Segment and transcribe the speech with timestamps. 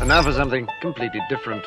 [0.00, 1.62] And now for something completely different.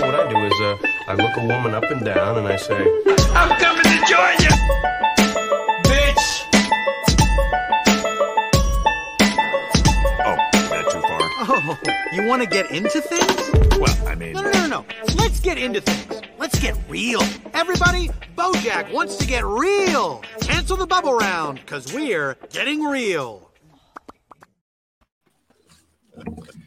[0.00, 0.76] What I do is uh,
[1.08, 2.76] I look a woman up and down and I say,
[3.34, 4.54] I'm coming to join you!
[5.84, 6.44] Bitch!
[10.24, 10.36] Oh,
[10.70, 11.20] that too far?
[11.46, 11.78] Oh,
[12.12, 13.78] you want to get into things?
[13.78, 14.86] Well, I mean, No, no, no, no.
[15.16, 16.22] Let's get into things.
[16.38, 17.20] Let's get real.
[17.54, 20.22] Everybody, Bojack wants to get real.
[20.40, 23.48] Cancel the bubble round, because we're getting real.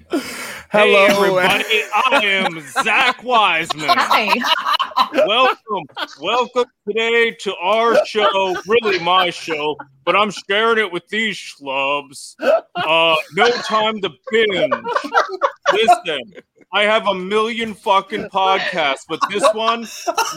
[0.10, 0.22] Hello,
[0.72, 3.90] Hey everybody, I am Zach Wiseman.
[3.90, 4.34] Hi.
[5.28, 5.84] Welcome,
[6.22, 9.76] welcome today to our show, really my show,
[10.06, 12.36] but I'm sharing it with these schlubs.
[12.40, 14.74] Uh, no time to binge.
[15.74, 16.34] Listen,
[16.72, 19.88] I have a million fucking podcasts, but this one,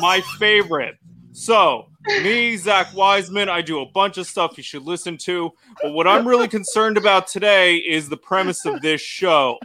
[0.01, 0.97] my favorite.
[1.33, 5.51] So, me, Zach Wiseman, I do a bunch of stuff you should listen to,
[5.83, 9.59] but what I'm really concerned about today is the premise of this show.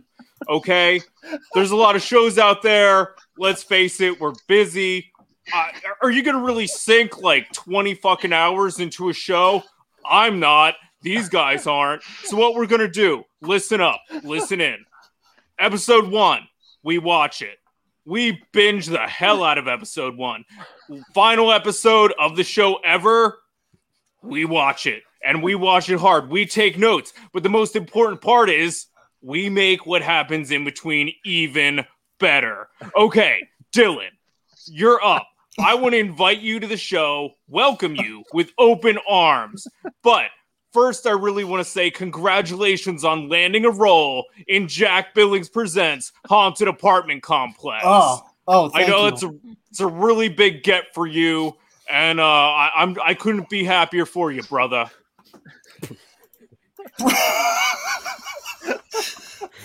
[0.47, 1.01] Okay,
[1.53, 3.15] there's a lot of shows out there.
[3.37, 5.11] Let's face it, we're busy.
[5.53, 5.67] Uh,
[6.01, 9.63] are you gonna really sink like 20 fucking hours into a show?
[10.09, 10.75] I'm not.
[11.01, 12.03] These guys aren't.
[12.23, 13.23] So what we're gonna do?
[13.41, 14.01] Listen up.
[14.23, 14.85] Listen in.
[15.57, 16.47] Episode one,
[16.85, 17.57] we watch it.
[18.05, 20.45] We binge the hell out of episode one.
[21.15, 23.39] Final episode of the show ever.
[24.21, 26.29] We watch it and we watch it hard.
[26.29, 27.11] We take notes.
[27.33, 28.85] But the most important part is
[29.21, 31.83] we make what happens in between even
[32.19, 32.69] better.
[32.95, 34.11] Okay, Dylan,
[34.67, 35.27] you're up.
[35.57, 39.67] I want to invite you to the show, welcome you with open arms.
[40.03, 40.27] But
[40.75, 46.11] first, I really want to say congratulations on landing a role in Jack Billings Presents
[46.27, 47.81] Haunted Apartment Complex.
[47.85, 49.07] Oh, oh, I know you.
[49.07, 49.33] it's a
[49.71, 51.55] it's a really big get for you,
[51.89, 54.91] and uh, I, I'm I couldn't be happier for you, brother.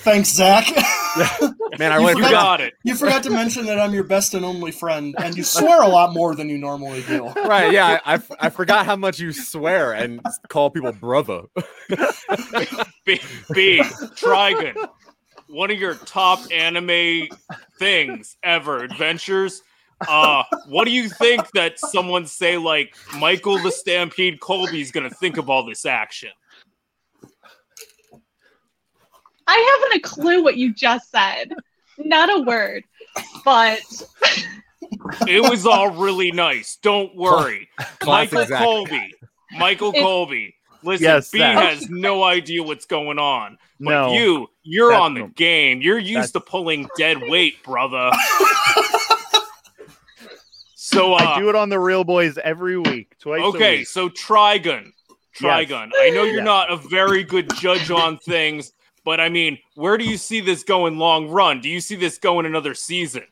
[0.02, 0.66] Thanks, Zach.
[1.78, 2.74] Man, I You really You forgot- got it.
[2.84, 5.88] you forgot to mention that I'm your best and only friend, and you swear a
[5.88, 7.26] lot more than you normally do.
[7.28, 7.72] right.
[7.72, 11.42] Yeah, I, I, I forgot how much you swear and call people brother.
[13.04, 13.20] B,
[13.52, 13.80] B
[14.16, 14.74] Trigun,
[15.48, 17.28] one of your top anime
[17.78, 19.62] things ever, adventures.
[20.08, 25.36] Uh, what do you think that someone say like Michael the Stampede Colby's gonna think
[25.36, 26.30] of all this action?
[29.52, 31.52] I haven't a clue what you just said.
[31.98, 32.84] Not a word.
[33.44, 33.80] But
[35.26, 36.76] It was all really nice.
[36.82, 37.68] Don't worry,
[37.98, 38.62] Classic Michael Zach.
[38.62, 39.14] Colby.
[39.58, 40.54] Michael It- Colby.
[40.82, 41.58] Listen, Yes, B Zach.
[41.58, 43.58] has no idea what's going on.
[43.80, 44.12] But No.
[44.14, 45.82] you, you're on the game.
[45.82, 48.10] You're used to pulling dead weight, brother.
[50.74, 53.40] so uh, I do it on the Real Boys every week, twice.
[53.42, 53.88] a Okay, week.
[53.88, 54.92] so Trigun.
[55.38, 55.90] Trigun.
[55.94, 56.44] I know you're Yes.
[56.44, 58.72] not a very good judge on things,
[59.04, 61.60] but I mean, where do you see this going long run?
[61.60, 63.24] Do you see this going another season?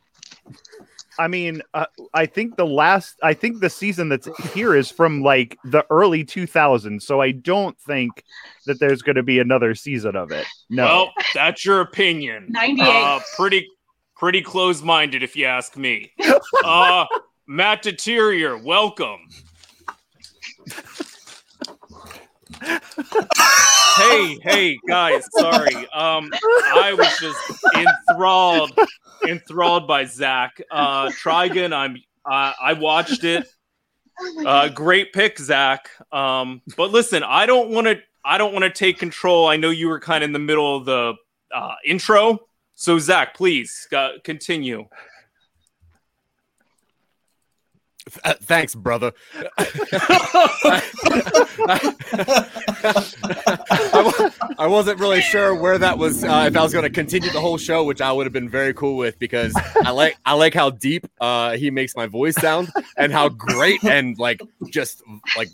[1.18, 5.22] I mean, uh, I think the last, I think the season that's here is from
[5.22, 7.02] like the early 2000s.
[7.02, 8.22] So I don't think
[8.66, 10.46] that there's going to be another season of it.
[10.70, 10.84] No.
[10.84, 12.46] Well, that's your opinion.
[12.50, 12.86] 98.
[12.86, 13.66] Uh, pretty
[14.16, 16.12] pretty close minded if you ask me.
[16.64, 17.04] Uh
[17.46, 19.20] Matt Deterior, welcome.
[22.62, 25.74] hey, hey guys, sorry.
[25.92, 26.30] Um
[26.74, 27.38] I was just
[27.76, 28.72] enthralled
[29.26, 30.60] enthralled by Zach.
[30.70, 33.47] Uh Trigun, I'm uh, I watched it.
[34.44, 35.88] Uh great pick, Zach.
[36.12, 39.47] Um but listen, I don't want to I don't want to take control.
[39.47, 41.14] I know you were kind of in the middle of the
[41.54, 42.41] uh, intro.
[42.74, 44.86] So Zach, please uh, continue.
[48.24, 49.12] Uh, thanks, brother.
[53.91, 56.24] I, wa- I wasn't really sure where that was.
[56.24, 58.48] Uh, if I was going to continue the whole show, which I would have been
[58.48, 59.53] very cool with, because
[59.84, 63.83] I like I like how deep uh, he makes my voice sound, and how great
[63.84, 64.41] and like
[64.71, 65.03] just
[65.36, 65.48] like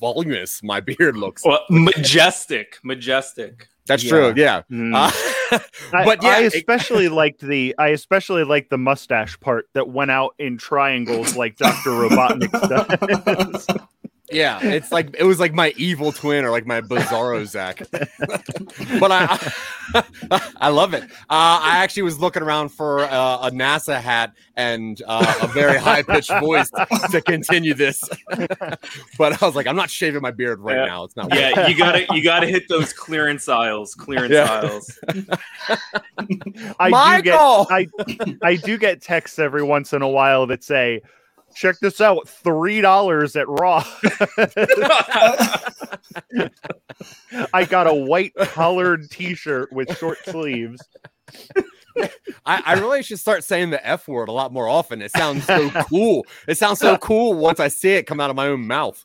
[0.00, 1.44] voluminous my beard looks.
[1.44, 3.68] Well, majestic, majestic.
[3.86, 4.10] That's Yeah.
[4.10, 4.34] true.
[4.36, 4.62] Yeah.
[4.70, 4.94] Mm.
[4.94, 5.31] Uh, I,
[5.92, 10.10] but yeah, I it- especially liked the I especially liked the mustache part that went
[10.10, 11.90] out in triangles like Dr.
[11.90, 13.66] Robotnik does.
[14.32, 17.82] Yeah, it's like it was like my evil twin or like my bizarro Zach.
[19.00, 19.52] but I
[20.56, 21.02] I love it.
[21.04, 25.78] Uh, I actually was looking around for uh, a NASA hat and uh, a very
[25.78, 26.70] high pitched voice
[27.10, 28.02] to continue this.
[29.18, 30.86] but I was like, I'm not shaving my beard right Yeah.
[30.86, 31.04] now.
[31.04, 31.34] It's not.
[31.34, 33.94] Yeah, you gotta you gotta hit those clearance aisles.
[33.94, 34.50] Clearance Yeah.
[34.50, 34.98] aisles.
[36.78, 37.64] I Michael!
[37.64, 41.02] do get I I do get texts every once in a while that say
[41.54, 43.84] check this out three dollars at raw
[47.52, 50.80] i got a white colored t-shirt with short sleeves
[52.46, 55.02] I, I really should start saying the F word a lot more often.
[55.02, 56.26] It sounds so cool.
[56.48, 59.02] It sounds so cool once I see it come out of my own mouth,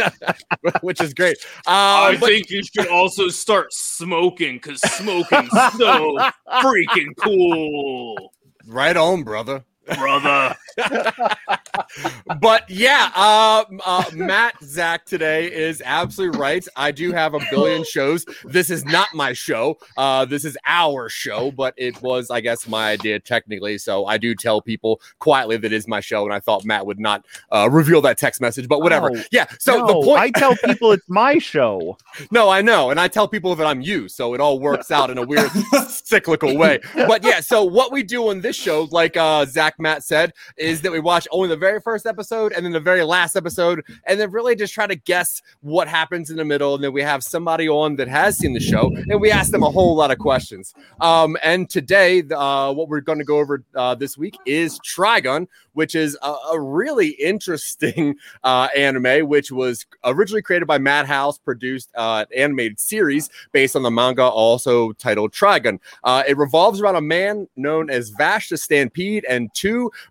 [0.80, 1.36] which is great.
[1.66, 6.18] Uh, I but- think you should also start smoking because smoking's so
[6.62, 8.32] freaking cool,
[8.66, 9.64] right on, brother.
[9.86, 10.56] Brother.
[12.40, 16.66] but yeah, uh, uh, Matt Zach today is absolutely right.
[16.76, 18.24] I do have a billion shows.
[18.44, 19.78] This is not my show.
[19.96, 23.78] Uh, this is our show, but it was, I guess, my idea technically.
[23.78, 26.86] So I do tell people quietly that it is my show, and I thought Matt
[26.86, 28.68] would not uh, reveal that text message.
[28.68, 29.10] But whatever.
[29.10, 29.22] No.
[29.30, 29.46] yeah.
[29.58, 30.20] So No, the point.
[30.20, 31.96] i tell people it's my show
[32.30, 35.10] No, I know, and I tell people that I'm you, so it all works out
[35.10, 35.50] in a weird
[35.88, 36.80] cyclical way.
[36.94, 39.44] But yeah, so what we do on this show, like uh,
[39.76, 42.80] Zach Matt said, is that we watch only the very first episode and then the
[42.80, 46.74] very last episode, and then really just try to guess what happens in the middle.
[46.74, 49.62] And then we have somebody on that has seen the show, and we ask them
[49.62, 50.74] a whole lot of questions.
[51.00, 55.46] Um, and today, uh, what we're going to go over uh, this week is Trigun,
[55.72, 61.90] which is a, a really interesting uh, anime, which was originally created by Madhouse, produced
[61.94, 65.78] uh, an animated series based on the manga, also titled Trigun.
[66.04, 69.65] Uh, it revolves around a man known as Vash the Stampede and two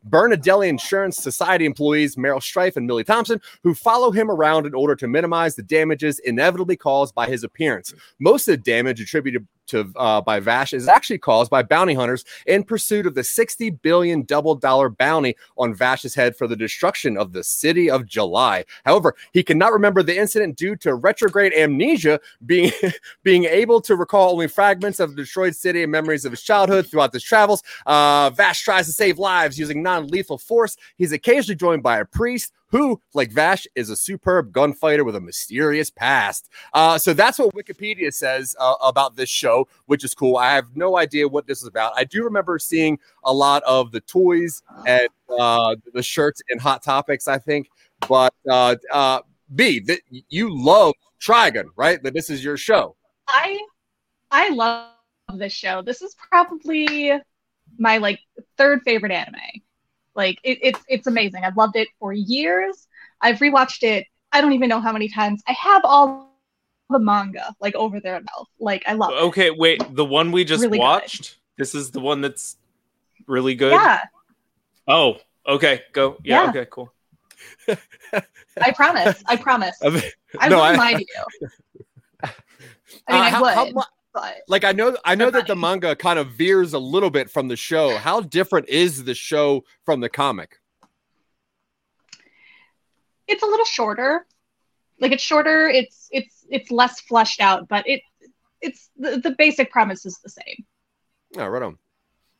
[0.09, 4.95] Bernardelli Insurance Society employees, Meryl Stryfe and Millie Thompson, who follow him around in order
[4.95, 7.93] to minimize the damages inevitably caused by his appearance.
[8.19, 12.25] Most of the damage attributed to uh, by Vash is actually caused by bounty hunters
[12.45, 17.17] in pursuit of the 60 billion double dollar bounty on Vash's head for the destruction
[17.17, 18.65] of the city of July.
[18.85, 22.71] However, he cannot remember the incident due to retrograde amnesia, being
[23.23, 26.88] being able to recall only fragments of the destroyed city and memories of his childhood
[26.88, 27.63] throughout his travels.
[27.85, 30.77] Uh, Vash tries to save lives using non-lethal force.
[30.97, 35.21] He's occasionally joined by a priest who, like Vash, is a superb gunfighter with a
[35.21, 36.50] mysterious past.
[36.73, 40.38] Uh, so that's what Wikipedia says uh, about this show, which is cool.
[40.38, 41.94] I have no idea what this is about.
[41.95, 45.07] I do remember seeing a lot of the toys and
[45.39, 47.69] uh, the shirts in Hot Topics, I think.
[48.07, 49.21] But uh, uh,
[49.53, 52.01] B, th- you love Trigun, right?
[52.03, 52.95] That this is your show.
[53.27, 53.59] I
[54.31, 54.89] I love
[55.35, 55.81] this show.
[55.81, 57.12] This is probably
[57.77, 58.19] my like
[58.57, 59.35] third favorite anime.
[60.15, 61.44] Like it, it's it's amazing.
[61.44, 62.88] I've loved it for years.
[63.21, 64.07] I've rewatched it.
[64.31, 65.44] I don't even know how many times.
[65.47, 66.31] I have all
[66.89, 68.45] the manga like over there now.
[68.59, 69.15] Like I love it.
[69.27, 69.81] Okay, wait.
[69.95, 70.83] The one we just Really good.
[70.83, 71.38] watched.
[71.57, 72.57] This is the one that's
[73.27, 73.71] really good.
[73.73, 74.01] Yeah,
[74.88, 75.17] Oh,
[75.47, 75.81] okay.
[75.94, 76.17] Go.
[76.23, 76.44] Yeah.
[76.44, 76.50] Yeah.
[76.50, 76.67] Okay.
[76.69, 76.91] Cool.
[78.62, 79.21] I promise.
[79.25, 79.75] I promise.
[79.83, 80.03] I mean,
[80.39, 81.23] I no, wouldn't I- lie to you.
[82.23, 83.81] I mean, Uh, I how- would, how mu-
[84.15, 87.29] but like I know, I know that the manga kind of veers a little bit
[87.29, 87.97] from the show.
[87.97, 90.57] How different is the show from the comic?
[93.27, 94.25] it's a little shorter.
[95.00, 95.67] Like it's shorter.
[95.67, 98.01] It's it's it's less fleshed out, but it
[98.62, 100.65] it's the, the basic premise is the same.
[101.38, 101.77] Oh, right on.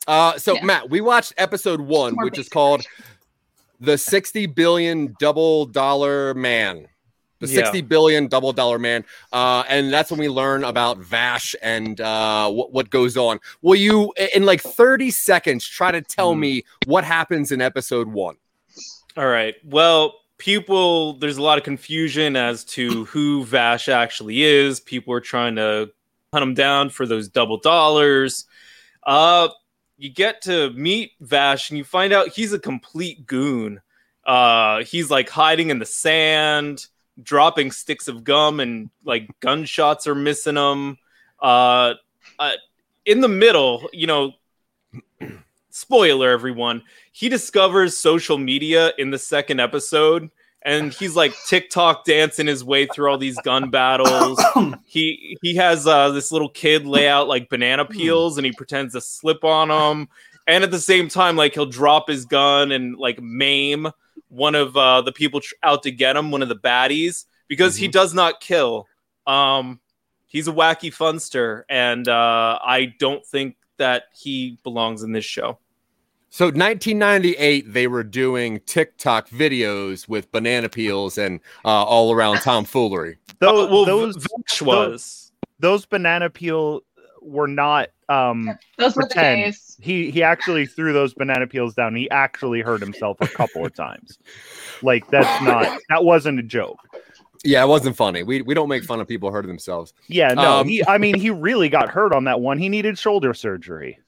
[0.08, 0.64] Uh, so Yeah.
[0.64, 2.92] Matt, we watched episode one, More which is called version.
[3.82, 6.88] the 60 billion double dollar man.
[7.40, 7.56] The Yeah.
[7.64, 9.04] 60 billion double dollar man.
[9.34, 13.40] Uh, and that's when we learn about Vash and uh, what, what goes on.
[13.62, 16.40] Will you, in like 30 seconds, try to tell Mhm.
[16.40, 18.36] me what happens in episode one?
[19.18, 19.56] All right.
[19.64, 24.80] Well, people, there's a lot of confusion as to who Vash actually is.
[24.80, 25.92] People are trying to
[26.34, 28.46] hunt him down for those double dollars.
[29.04, 29.50] Uh,
[29.98, 33.80] you get to meet Vash and you find out he's a complete goon.
[34.26, 36.88] Uh, he's like hiding in the sand,
[37.22, 40.98] dropping sticks of gum, and like gunshots are missing them.
[41.42, 41.94] Uh,
[42.40, 42.52] uh,
[43.06, 44.34] in the middle, you know,
[45.70, 46.82] spoiler everyone
[47.16, 50.30] he discovers social media in the second episode
[50.64, 54.44] and he's like TikTok dancing his way through all these gun battles.
[54.86, 58.94] He he has uh, this little kid lay out like banana peels and he pretends
[58.94, 60.10] to slip on them.
[60.48, 63.88] And at the same time, like he'll drop his gun and like maim
[64.36, 67.76] one of uh, the people tr- out to get him, one of the baddies, because
[67.76, 68.88] he does not kill.
[69.26, 69.80] Um,
[70.28, 75.60] he's a wacky funster, and uh, I don't think that he belongs in this show.
[76.30, 83.18] So 1998, they were doing TikTok videos with banana peels and uh, all around tomfoolery.
[83.40, 85.32] Those, well, those Vash was.
[85.60, 86.82] those banana peel
[87.22, 89.44] were not um Those were the pretend.
[89.44, 89.78] days.
[89.82, 91.96] He he actually threw those banana peels down.
[91.96, 94.20] He actually hurt himself a couple of times.
[94.82, 96.80] Like that's not that wasn't a joke.
[97.44, 98.24] Yeah, it wasn't funny.
[98.24, 99.94] We we don't make fun of people hurting themselves.
[100.08, 100.60] Yeah, no.
[100.60, 102.58] Um, he I mean he really got hurt on that one.
[102.58, 104.00] He needed shoulder surgery.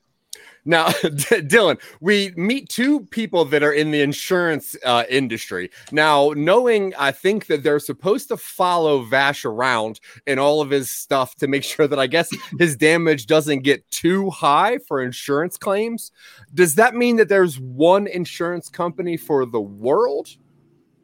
[0.67, 5.71] Now, Dylan, we meet two people that are in the insurance uh, industry.
[5.93, 10.89] Now, knowing, I think that they're supposed to follow Vash around and all of his
[10.89, 15.57] stuff to make sure that I guess his damage doesn't get too high for insurance
[15.57, 16.11] claims.
[16.53, 20.27] Does that mean that there's one insurance company for the world?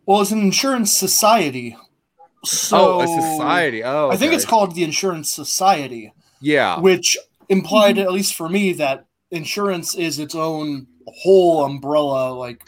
[0.05, 1.77] Well, it's an insurance society.
[2.43, 3.86] So oh, a society.
[3.86, 6.77] Oh, I think it's called the Insurance Society, yeah.
[6.77, 7.17] which
[7.48, 12.66] implied, at least for me, that insurance is its own whole umbrella, like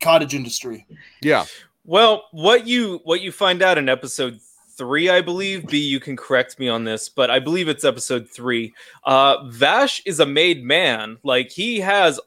[0.00, 0.86] cottage industry.
[1.22, 1.44] Yeah.
[1.84, 4.40] Well, what you what you find out in episode
[4.76, 5.68] three, I believe.
[5.68, 8.74] B, you can correct me on this, but I believe it's episode three.
[9.04, 11.18] Uh, Vash is a made man.
[11.22, 12.18] Like he has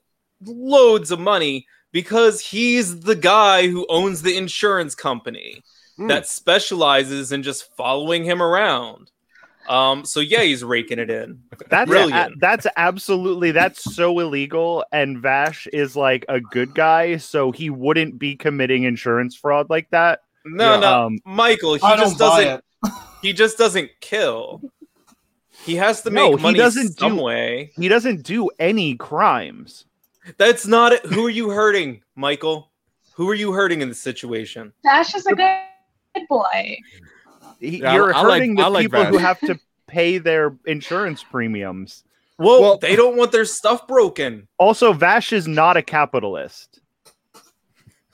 [0.45, 5.61] loads of money because he's the guy who owns the insurance company
[5.97, 6.07] Hmm.
[6.07, 9.11] that specializes in just following him around.
[9.69, 11.41] Um, so yeah, he's raking it in.
[11.69, 12.33] That's Brilliant.
[12.33, 14.83] a- that's absolutely that's so illegal.
[14.91, 19.89] And Vash is like a good guy, so he wouldn't be committing insurance fraud like
[19.91, 20.21] that.
[20.45, 20.79] No, Yeah.
[20.79, 21.75] no, Um, Michael.
[21.75, 22.63] He I just doesn't.
[23.21, 24.61] he just doesn't kill.
[25.65, 27.71] He has to No, make he doesn't some do- way.
[27.75, 29.85] He doesn't do any crimes.
[30.37, 31.05] That's not it.
[31.05, 32.71] Who are you hurting, Michael?
[33.15, 34.71] Who are you hurting in this situation?
[34.83, 36.77] Dash is a good boy.
[37.59, 41.23] He- Yeah, You're I hurting I the like people who have to pay their insurance
[41.23, 42.03] premiums.
[42.37, 44.47] Well, Well- they don't want their stuff broken.
[44.57, 46.79] Also, Vash is not a capitalist.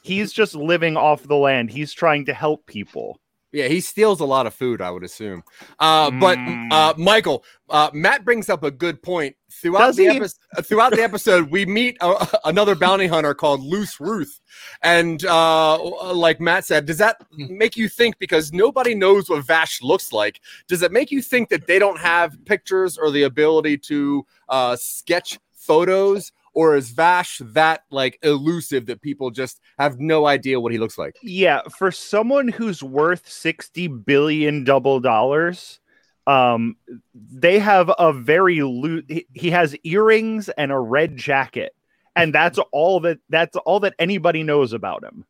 [0.02, 1.72] He's just living off the land.
[1.72, 3.20] He's trying to help people.
[3.56, 5.42] Yeah, he steals a lot of food, I would assume.
[5.80, 6.74] Uh, but Mm.
[6.74, 9.34] uh, Michael, uh, Matt brings up a good point.
[9.50, 14.02] Throughout Does the episode, throughout the episode, we meet a, another bounty hunter called Loose
[14.02, 14.42] Ruth,
[14.82, 15.82] and uh,
[16.14, 18.20] like Matt said, does that make you think?
[18.20, 20.42] Because nobody knows what Vash looks like.
[20.68, 24.76] Does it make you think that they don't have pictures or the ability to uh,
[24.76, 26.34] sketch photos?
[26.56, 30.98] Or is Vash that like elusive that people just have no idea what he looks
[30.98, 31.18] like?
[31.22, 35.80] Yeah, for someone who's worth 60 billion double dollars,
[36.28, 36.76] um
[37.14, 41.76] they have a very loose he, he has earrings and a red jacket
[42.16, 45.26] and that's all that that's all that anybody knows about him.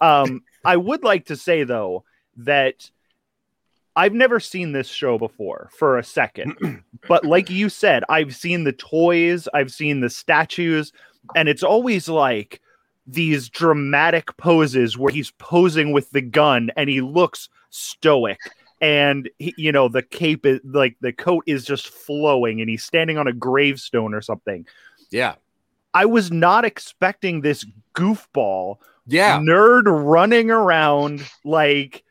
[0.00, 2.04] Um I would like to say though
[2.36, 2.90] that
[3.96, 6.82] I've never seen this show before for a second.
[7.08, 10.92] but like you said, I've seen the toys, I've seen the statues,
[11.34, 12.60] and it's always like
[13.06, 18.38] these dramatic poses where he's posing with the gun and he looks stoic
[18.80, 22.84] and he, you know the cape is like the coat is just flowing and he's
[22.84, 24.66] standing on a gravestone or something
[25.10, 25.34] Yeah,
[25.94, 29.38] i was not expecting this goofball yeah.
[29.38, 32.04] nerd running around like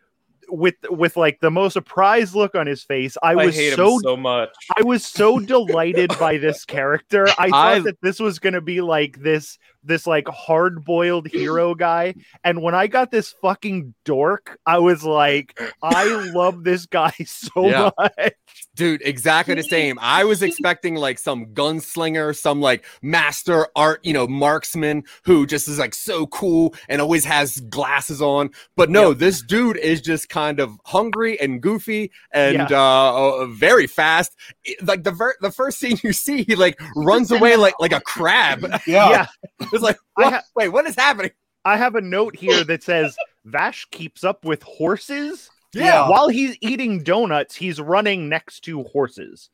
[0.50, 4.18] with with like the most surprised look on his face i I, was so so
[4.18, 4.50] much.
[4.78, 7.28] I was so delighted by this character.
[7.38, 11.74] I thought I- that this was going to be like this this like hard-boiled hero
[11.76, 17.12] guy and when I got this fucking dork, I was like I love this guy
[17.26, 17.92] so Yeah.
[17.98, 18.34] much.
[18.76, 19.98] Dude, exactly the same.
[20.02, 25.68] I was expecting like some gunslinger, some like master art, you know, marksman who just
[25.68, 28.52] is like so cool and always has glasses on.
[28.78, 33.86] But no, this dude is just kind of hungry and goofy and uh, uh very
[33.86, 34.36] fast.
[34.82, 38.02] Like the ver- the first scene you see, he like runs away like like a
[38.02, 38.66] crab.
[38.88, 39.28] Yeah.
[39.60, 39.68] Yeah.
[39.74, 40.34] It's like, what?
[40.34, 41.32] ha- wait, what is happening?
[41.66, 45.50] I have a note here that says Vash keeps up with horses.
[45.74, 46.10] Yeah.
[46.10, 49.50] While he's eating donuts, he's running next to horses.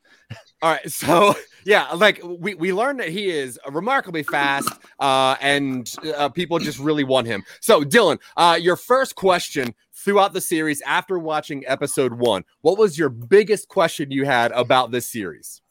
[0.62, 1.34] All right, so
[1.66, 6.78] yeah, like we we learned that he is remarkably fast, uh, and uh, people just
[6.78, 7.44] really want him.
[7.60, 12.98] So, Dylan, uh, your first question throughout the series after watching episode one, what was
[12.98, 15.60] your biggest question you had about this series?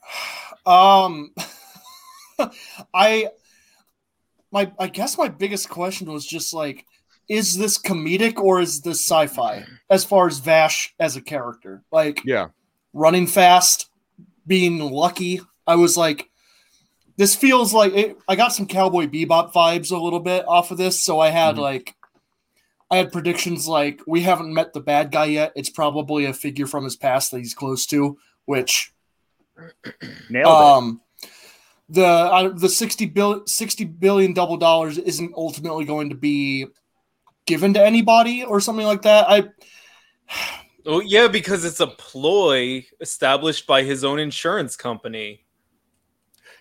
[0.67, 1.31] Um,
[2.93, 3.27] I,
[4.51, 6.85] my, I guess my biggest question was just like,
[7.27, 9.65] is this comedic or is this sci-fi?
[9.89, 12.47] As far as Vash as a character, like Yeah,
[12.93, 13.89] running fast,
[14.47, 16.29] being lucky, I was like,
[17.17, 20.77] this feels like it, I got some Cowboy Bebop vibes a little bit off of
[20.77, 21.03] this.
[21.03, 21.59] So I had Mhm.
[21.59, 21.95] like,
[22.91, 25.51] I had predictions like we haven't met the bad guy yet.
[25.55, 28.93] It's probably a figure from his past that he's close to, which
[30.29, 30.99] Nailed it.
[31.89, 36.65] The uh, the 60 bill 60 billion double dollars isn't ultimately going to be
[37.45, 39.25] given to anybody or something like that.
[39.29, 39.43] I
[40.87, 45.45] Oh yeah, because it's a ploy established by his own insurance company.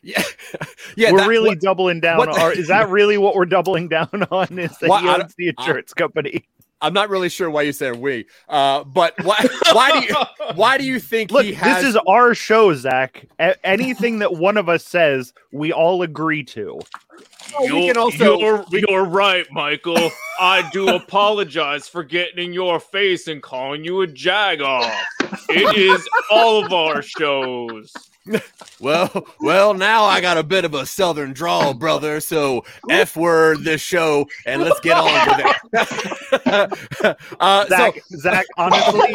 [0.02, 0.22] yeah,
[0.96, 1.12] yeah.
[1.12, 2.18] we're that- really what- doubling down.
[2.18, 4.58] what- Or is that really what we're doubling down on?
[4.58, 6.46] Is that Well, he owns the insurance company?
[6.80, 8.26] I'm not really sure why you said we.
[8.48, 10.14] Uh, but why why do you
[10.54, 11.82] why do you think Look, he has?
[11.82, 13.26] this is our show, Zach.
[13.38, 16.80] A- anything that one of us says, we all agree to.
[17.60, 20.10] we You're, can also- you're, you're right, Michael.
[20.38, 24.92] I do apologize for getting in your face and calling you a jag off.
[25.48, 27.92] It is all of our shows.
[28.80, 32.20] Well, well, now I got a bit of a southern drawl, brother.
[32.20, 35.04] So f word this show, and let's get on
[35.38, 37.16] with it.
[37.40, 39.14] uh, Zach, so, Zach, honestly,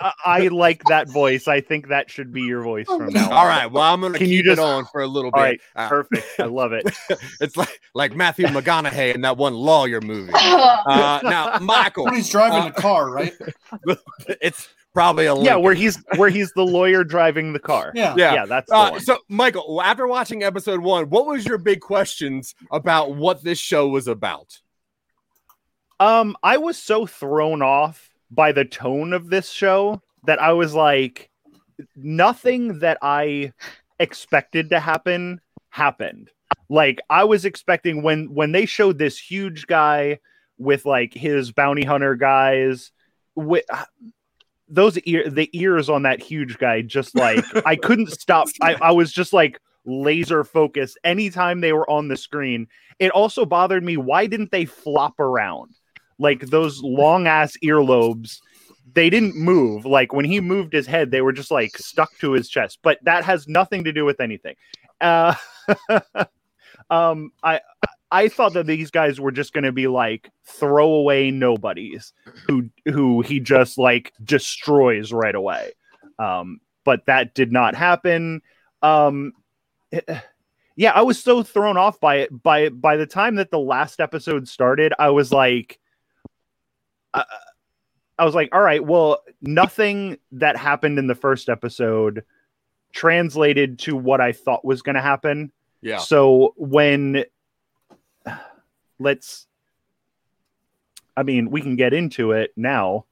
[0.00, 1.48] I, I like that voice.
[1.48, 3.32] I think that should be your voice from now on.
[3.32, 3.66] all right.
[3.70, 5.38] Well, I'm gonna Can keep you it just- on for a little bit.
[5.38, 6.26] All right, Uh, perfect.
[6.38, 6.84] I love it.
[7.40, 10.32] it's like like Matthew McConaughey in that one lawyer movie.
[10.86, 13.32] Uh, now, Michael, he's driving uh, the car, right?
[14.40, 17.92] it's probably a Yeah, where he's where he's the lawyer driving the car.
[17.94, 18.14] Yeah.
[18.16, 18.34] Yeah.
[18.34, 19.00] yeah, that's the Uh, one.
[19.00, 23.88] so, Michael, after watching episode one, what was your big questions about what this show
[23.88, 24.58] was about?
[26.00, 30.74] Um, I was so thrown off by the tone of this show that I was
[30.74, 31.30] like,
[31.96, 33.52] nothing that I
[34.00, 36.30] expected to happen happened.
[36.68, 40.18] Like I was expecting when when they showed this huge guy
[40.58, 42.90] with like his bounty hunter guys
[43.34, 43.64] with
[44.68, 48.48] those ear the ears on that huge guy just like I couldn't stop.
[48.62, 52.66] I, I was just like laser focused anytime they were on the screen.
[52.98, 55.74] It also bothered me why didn't they flop around?
[56.18, 58.38] Like those long ass earlobes
[58.94, 59.84] they didn't move.
[59.84, 62.78] Like when he moved his head, they were just like stuck to his chest.
[62.82, 64.54] But that has nothing to do with anything.
[65.00, 65.34] Uh,
[66.90, 67.60] um, I
[68.14, 72.12] I thought that these guys were just going to be like throwaway nobodies
[72.46, 75.72] who who he just like destroys right away.
[76.20, 78.40] Um, but that did not happen.
[78.82, 79.32] Um,
[80.76, 82.42] yeah, I was so thrown off by it.
[82.42, 85.80] By by the time that the last episode started, I was like,
[87.12, 87.24] I,
[88.16, 92.22] I was like, all right, well, nothing that happened in the first episode
[92.92, 95.50] translated to what I thought was going to happen.
[95.82, 95.98] Yeah.
[95.98, 97.24] So when
[99.04, 99.46] let's,
[101.16, 103.04] I mean, we can get into it now,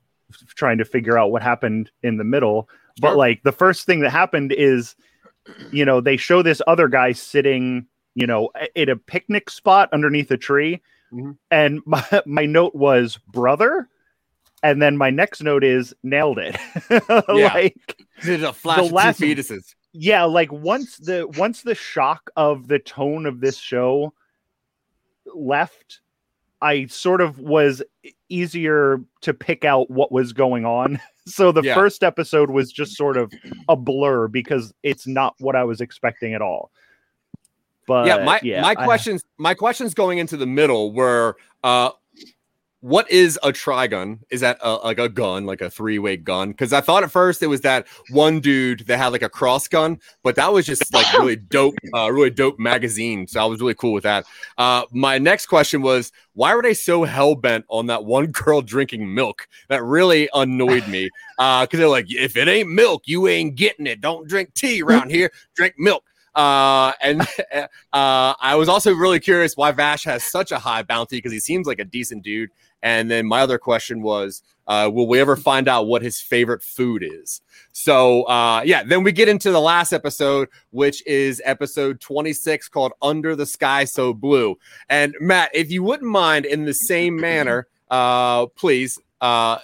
[0.56, 2.68] trying to figure out what happened in the middle.
[3.00, 4.96] But like the first thing that happened is,
[5.70, 10.30] you know, they show this other guy sitting, you know, at a picnic spot underneath
[10.30, 10.82] a tree.
[11.12, 11.36] Mhm.
[11.50, 13.88] And my, my note was brother.
[14.64, 16.56] And then my next note is nailed it.
[17.28, 19.74] like Did a flash The of last- two fetuses.
[19.92, 24.14] yeah like once the once the shock of the tone of this show
[25.34, 26.00] left
[26.60, 27.82] i sort of was
[28.28, 31.74] easier to pick out what was going on so the Yeah.
[31.74, 33.32] first episode was just sort of
[33.68, 36.70] a blur because it's not what i was expecting at all
[37.86, 41.90] but yeah, my yeah, my I- questions my questions going into the middle were uh
[42.82, 44.18] what is a trigun?
[44.28, 46.50] Is that a, like a gun, like a three way gun?
[46.50, 49.68] Because I thought at first it was that one dude that had like a cross
[49.68, 53.28] gun, but that was just like really dope, uh, really dope magazine.
[53.28, 54.26] So I was really cool with that.
[54.58, 58.62] Uh, my next question was why were they so hell bent on that one girl
[58.62, 59.46] drinking milk?
[59.68, 61.08] That really annoyed me.
[61.38, 64.00] Uh, because they're like, if it ain't milk, you ain't getting it.
[64.00, 65.30] Don't drink tea around here.
[65.54, 66.04] Drink milk.
[66.34, 71.16] Uh, and uh, I was also really curious why Vash has such a high bounty
[71.18, 72.50] because he seems like a decent dude.
[72.82, 76.62] And then my other question was, uh, will we ever find out what his favorite
[76.62, 77.40] food is?
[77.72, 82.92] So, uh, yeah, then we get into the last episode, which is episode 26 called
[83.00, 84.58] Under the Sky So Blue.
[84.88, 89.58] And Matt, if you wouldn't mind, in the same manner, uh, please, uh,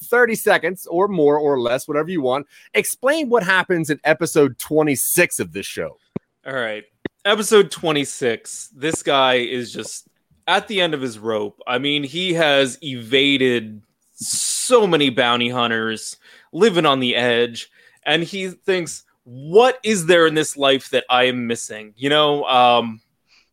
[0.00, 5.40] 30 seconds or more or less, whatever you want, explain what happens in episode 26
[5.40, 5.98] of this show.
[6.46, 6.84] All right.
[7.24, 8.70] Episode 26.
[8.74, 10.08] This guy is just
[10.46, 11.60] at the end of his rope.
[11.66, 16.16] I mean, he has evaded so many bounty hunters,
[16.52, 17.70] living on the edge,
[18.06, 21.94] and he thinks, what is there in this life that I am missing?
[21.96, 23.00] You know, um,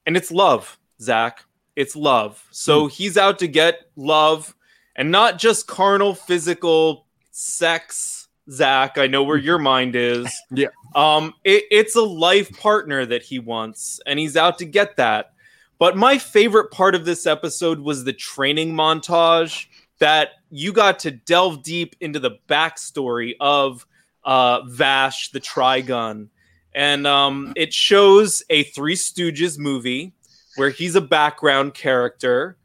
[0.05, 1.43] and it's love, Zach.
[1.75, 2.45] It's love.
[2.51, 4.53] So he's out to get love
[4.95, 8.97] and not just carnal, physical sex, Zach.
[8.97, 10.27] I know where your mind is.
[10.53, 10.67] Yeah.
[10.93, 15.31] Um, it, it's a life partner that he wants, and he's out to get that.
[15.79, 19.67] But my favorite part of this episode was the training montage
[19.99, 23.87] that you got to delve deep into the backstory of
[24.23, 26.27] uh, Vash the Trigun.
[26.73, 30.13] And um, it shows a Three Stooges movie
[30.55, 32.57] where he's a background character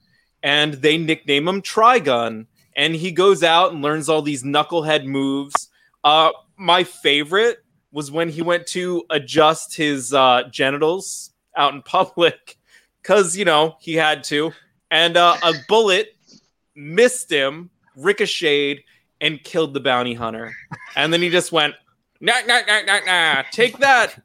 [0.47, 2.47] and they nickname him Trigun.
[2.77, 5.71] And he goes out and learns all these knucklehead moves.
[6.05, 12.59] Uh, my favorite was when he went to adjust his uh, genitals out in public
[13.03, 14.53] because, you know, he had to.
[14.89, 16.15] And uh, a bullet
[16.77, 18.85] missed him, ricocheted,
[19.21, 20.55] and killed the bounty hunter.
[20.95, 21.75] And then he just went,
[22.21, 23.43] nah, nah, nah, nah, nah.
[23.51, 24.17] Take that,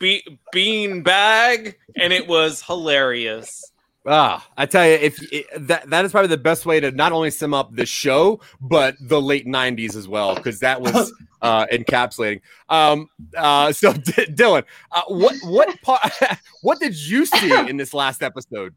[0.00, 1.78] be- bean bag.
[1.94, 3.69] And it was hilarious.
[4.06, 7.12] Ah, I tell you, if it, that that is probably the best way to not
[7.12, 11.66] only sum up the show, but the late '90s as well, because that was uh,
[11.66, 12.40] encapsulating.
[12.70, 16.00] Um, uh, so D- Dylan, uh, what what part,
[16.62, 18.74] what did you see in this last episode?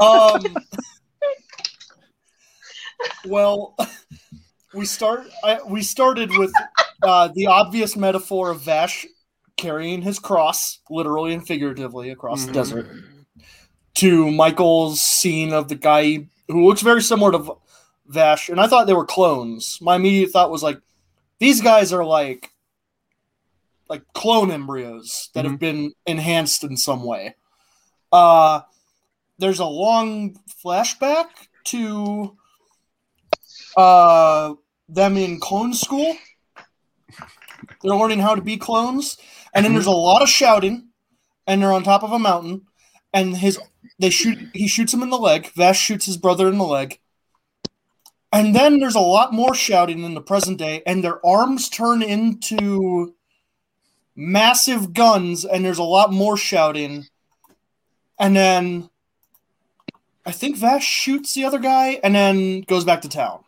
[0.00, 0.56] Um,
[3.26, 3.76] well,
[4.72, 5.26] we start.
[5.44, 6.52] I, we started with
[7.02, 9.06] uh, the obvious metaphor of Vash
[9.58, 12.54] carrying his cross, literally and figuratively, across the Mhm.
[12.54, 12.86] desert.
[13.94, 17.56] To Michael's scene of the guy who looks very similar to
[18.06, 19.78] Vash, and I thought they were clones.
[19.80, 20.80] My immediate thought was like,
[21.40, 22.52] these guys are like,
[23.88, 27.34] like clone embryos that have been enhanced in some way.
[28.12, 28.60] Uh,
[29.38, 31.26] there's a long flashback
[31.64, 32.36] to
[33.76, 34.54] uh,
[34.88, 36.16] them in clone school.
[37.82, 39.18] They're learning how to be clones,
[39.54, 40.88] and then there's a lot of shouting,
[41.46, 42.67] and they're on top of a mountain,
[43.12, 43.58] and his
[43.98, 45.50] they shoot he shoots him in the leg.
[45.54, 46.98] Vash shoots his brother in the leg,
[48.32, 52.02] and then there's a lot more shouting in the present day, and their arms turn
[52.02, 53.14] into
[54.14, 57.06] massive guns, and there's a lot more shouting,
[58.18, 58.90] and then
[60.26, 63.44] I think Vash shoots the other guy, and then goes back to town.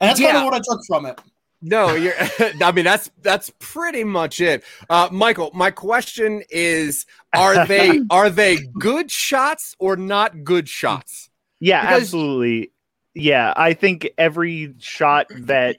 [0.00, 1.20] And that's kind of what I took from it.
[1.62, 2.14] No, you're.
[2.62, 4.64] I mean, that's that's pretty much it.
[4.90, 11.30] Uh, Michael, my question is: Are they are they good shots or not good shots?
[11.60, 12.72] Yeah, Because- absolutely.
[13.14, 15.76] Yeah, I think every shot that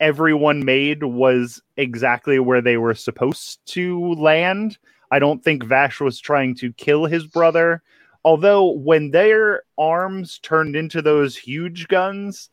[0.00, 4.78] everyone made was exactly where they were supposed to land.
[5.10, 7.82] I don't think Vash was trying to kill his brother.
[8.24, 12.48] Although when their arms turned into those huge guns,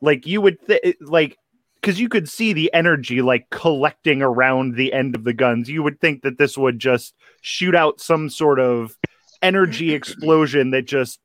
[0.00, 1.36] like you would th- like
[1.82, 5.68] because you could see the energy like collecting around the end of the guns.
[5.68, 8.96] You would think that this would just shoot out some sort of
[9.42, 11.18] energy explosion that just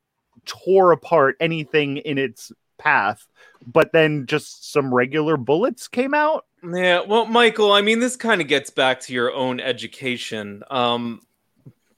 [0.45, 3.27] tore apart anything in its path.
[3.65, 6.45] But then just some regular bullets came out.
[6.63, 10.63] Yeah, well, Michael, I mean, this kind of gets back to your own education.
[10.71, 11.21] Um,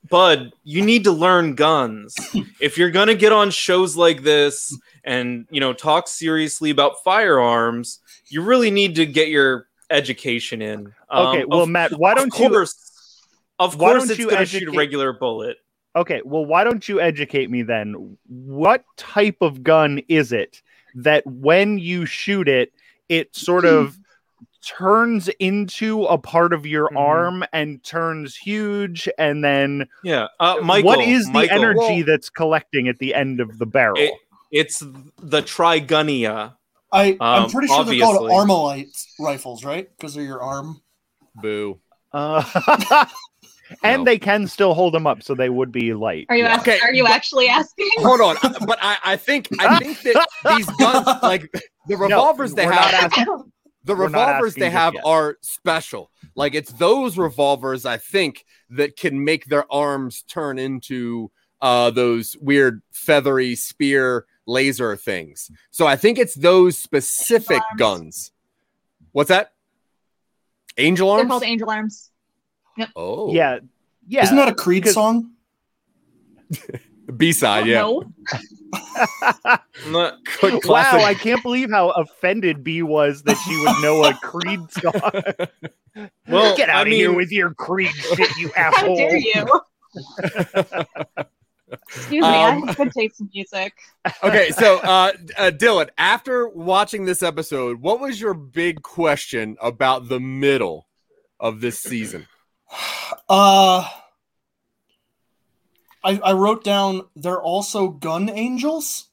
[0.10, 2.16] Bud, you need to learn guns.
[2.60, 8.00] if you're gonna get on shows like this and you know talk seriously about firearms,
[8.30, 10.94] you really need to get your education in.
[11.10, 13.24] Um, Okay, well, of- Matt, why don't you- course,
[13.60, 15.58] Of course, don't it's you gonna shoot a regular bullet.
[15.96, 18.18] Okay, well, why don't you educate me then?
[18.28, 20.62] What type of gun is it
[20.96, 22.72] that when you shoot it,
[23.10, 23.98] it sort of
[24.66, 30.88] turns into a part of your arm and turns huge and then Yeah, uh, Michael.
[30.88, 33.98] what is the Michael, energy that's collecting at the end of the barrel?
[33.98, 34.14] It,
[34.52, 34.80] it's
[35.22, 36.56] the Trigunia.
[36.92, 38.36] I, I'm Um, pretty sure they're called obviously.
[38.36, 39.90] Armalite rifles, right?
[39.98, 40.82] Because they're your arm.
[41.36, 41.80] Boo.
[42.12, 42.44] Uh,
[43.84, 46.26] and they can still hold them up, so they would be light.
[46.30, 46.56] Are you Yeah.
[46.56, 47.90] ask- Are you actually asking?
[47.98, 51.52] Hold on, but I, I think I think that these guns, like
[51.88, 53.52] the revolvers they have, asking-
[53.84, 56.10] the revolvers they have are special.
[56.36, 62.36] Like it's those revolvers I think that can make their arms turn into uh those
[62.40, 65.52] weird feathery spear laser things.
[65.72, 68.32] So I think it's those specific guns.
[69.12, 69.54] What's that?
[70.78, 71.20] Angel arms.
[71.20, 71.32] They're arms?
[71.32, 72.10] called angel arms.
[72.78, 72.90] Yep.
[72.96, 73.60] Oh, Yeah,
[74.08, 74.24] yeah.
[74.24, 75.32] Isn't that a Creed song?
[77.18, 77.82] B side, yeah.
[77.82, 78.04] No.
[79.88, 80.12] No,
[80.66, 81.00] Wow.
[81.00, 86.10] I can't believe how offended B was that she would know a Creed song.
[86.28, 88.90] Well, Get out I of here with your Creed shit, you asshole!
[88.90, 89.48] How dare you?
[91.72, 93.74] Excuse me, I Um, have good taste in music.
[94.24, 100.10] okay, so uh, uh Dylan, after watching this episode, what was your big question about
[100.10, 100.88] the middle
[101.40, 102.28] of this season?
[103.28, 103.88] Uh,
[106.04, 109.06] I, I wrote down they're also gun angels.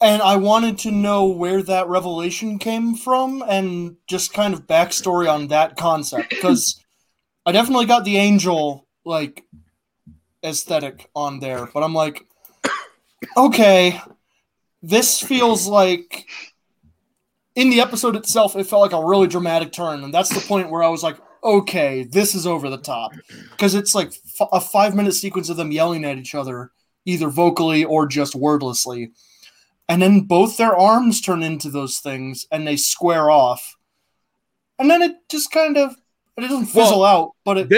[0.00, 5.32] And I wanted to know where that revelation came from and just kind of backstory
[5.32, 6.30] on that concept.
[6.30, 6.84] Because
[7.46, 9.44] I definitely got the angel, like,
[10.44, 11.66] aesthetic on there.
[11.72, 12.26] But I'm like,
[13.36, 14.00] okay,
[14.82, 16.26] this feels like.
[17.56, 20.02] In the episode itself, it felt like a really dramatic turn.
[20.02, 23.12] And that's the point where I was like, okay, this is over the top.
[23.52, 26.72] Because it's like f- a five minute sequence of them yelling at each other,
[27.04, 29.12] either vocally or just wordlessly.
[29.88, 33.76] And then both their arms turn into those things and they square off.
[34.78, 35.94] And then it just kind of
[36.36, 37.68] it doesn't fizzle Well, out, but it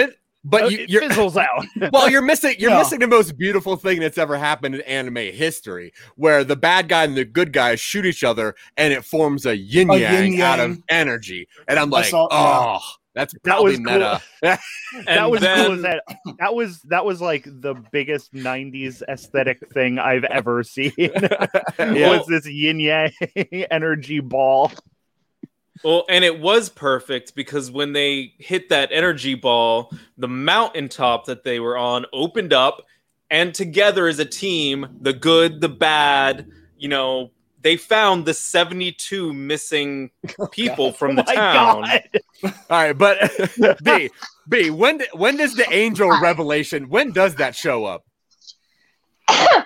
[0.49, 1.65] but Uh, you, it you're fizzles out.
[1.91, 2.79] well, you're missing you're Yeah.
[2.79, 7.03] missing the most beautiful thing that's ever happened in anime history, where the bad guy
[7.03, 10.77] and the good guy shoot each other, and it forms a yin yang out of
[10.89, 11.47] energy.
[11.67, 12.79] And I'm like, saw- oh,
[13.13, 13.93] that's That probably was cool.
[13.93, 14.21] meta.
[15.07, 16.03] that was then- cool that
[16.39, 22.15] that was that was like the biggest 90s aesthetic thing i've ever seen Yeah.
[22.17, 23.11] was this yin yang
[23.71, 24.71] energy ball
[25.83, 31.43] Well, and it was perfect because when they hit that energy ball, the mountaintop that
[31.43, 32.85] they were on opened up,
[33.29, 39.33] and together as a team, the good, the bad, you know, they found the 72
[39.33, 40.11] missing
[40.51, 41.81] people from oh the Oh town.
[41.83, 42.01] God.
[42.43, 43.31] All right, but
[43.83, 44.09] B
[44.47, 48.05] B when when does the angel revelation when does that show up?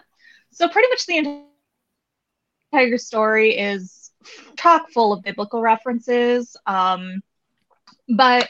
[0.53, 1.45] So pretty much the
[2.73, 4.00] entire story is
[4.57, 6.55] chock full of biblical references.
[6.65, 7.21] Um,
[8.09, 8.49] but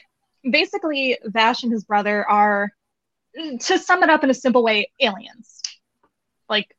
[0.49, 2.71] basically, Vash and his brother are,
[3.62, 5.62] to sum it up in a simple way, aliens.
[6.49, 6.75] Like,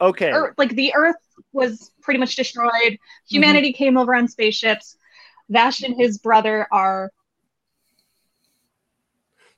[0.00, 1.16] okay Ear- like the Earth
[1.52, 2.98] was pretty much destroyed.
[3.28, 4.96] Humanity came over on spaceships.
[5.48, 7.10] Vash and his brother are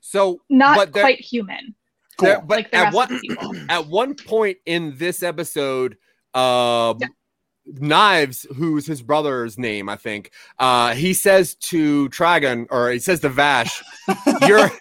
[0.01, 1.75] So not but there- quite human.
[2.19, 5.97] there- but like the at rest one of the at one point in this episode,
[6.33, 6.99] um,
[7.75, 13.19] Knives, who's his brother's name, I think, uh, he says to Trigun, or he says
[13.21, 13.81] to Vash,
[14.47, 14.71] "You're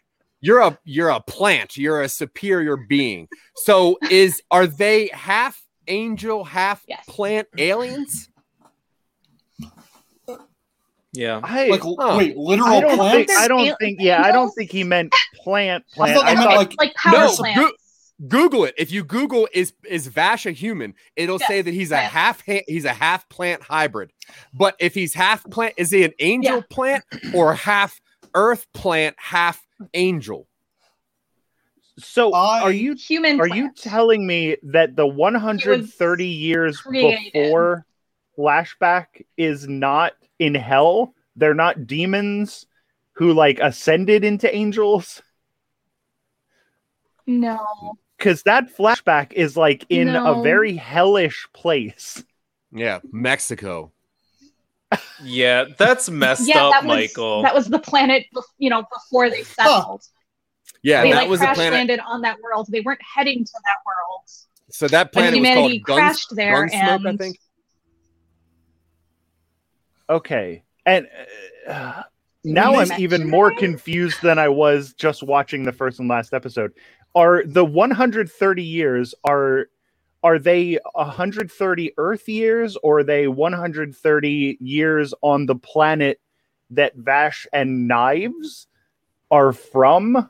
[0.40, 1.76] you're a you're a plant.
[1.76, 7.04] You're a superior being." So is are they half angel, half Yes.
[7.08, 8.28] plant aliens?
[11.12, 11.40] Yeah.
[11.42, 12.14] I, Like, Huh.
[12.18, 13.32] wait, literal I don't plants?
[13.32, 16.30] think I don't think yeah I don't think he meant plant I plant thought they
[16.32, 17.87] I meant thought- like Like power No, plants.
[18.26, 18.74] Goo- Google it.
[18.76, 22.10] If you Google is is Vash a human, it'll say that he's a yes.
[22.12, 24.12] half ha- he's a half plant hybrid.
[24.52, 26.62] But if he's half plant, is he an angel Yeah.
[26.68, 27.04] plant
[27.34, 28.00] or half
[28.34, 30.46] earth plant, half angel?
[32.00, 37.32] so I- are you Human Are you telling me that the 130 years created.
[37.32, 37.84] before
[38.38, 41.12] flashback is not in hell?
[41.34, 42.66] They're not demons
[43.14, 45.22] who like ascended into angels?
[47.26, 47.58] No.
[48.18, 52.24] Because that flashback is like in a very hellish place.
[52.72, 53.92] Yeah, Mexico.
[55.22, 57.42] Yeah, that's messed yeah, up, that was Michael.
[57.42, 58.24] that was the planet,
[58.58, 60.02] you know, before they settled.
[60.82, 61.72] Yeah, they that like was a crash planet.
[61.74, 62.68] landed on that world.
[62.70, 64.22] They weren't heading to that world.
[64.70, 67.36] So that planet was humanity called Guns, crashed there Gunsmoke, I and- think.
[70.10, 70.62] Okay.
[70.86, 71.06] And
[71.68, 72.02] uh,
[72.44, 76.72] now I'm even more confused than I was just watching the first and last episode.
[77.14, 79.68] Are the 130 years are
[80.22, 86.20] are they 130 Earth years or are they 130 years on the planet
[86.70, 88.66] that Vash and Knives
[89.30, 90.28] are from?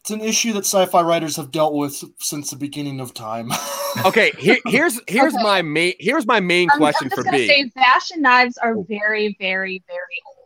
[0.00, 3.50] It's an issue that sci-fi writers have dealt with since the beginning of time.
[4.04, 5.42] Okay, here, here's here's Okay.
[5.44, 7.46] my main here's my main I'm, question I'm just for gonna B.
[7.46, 10.43] say Vash and Knives are very, very, very old.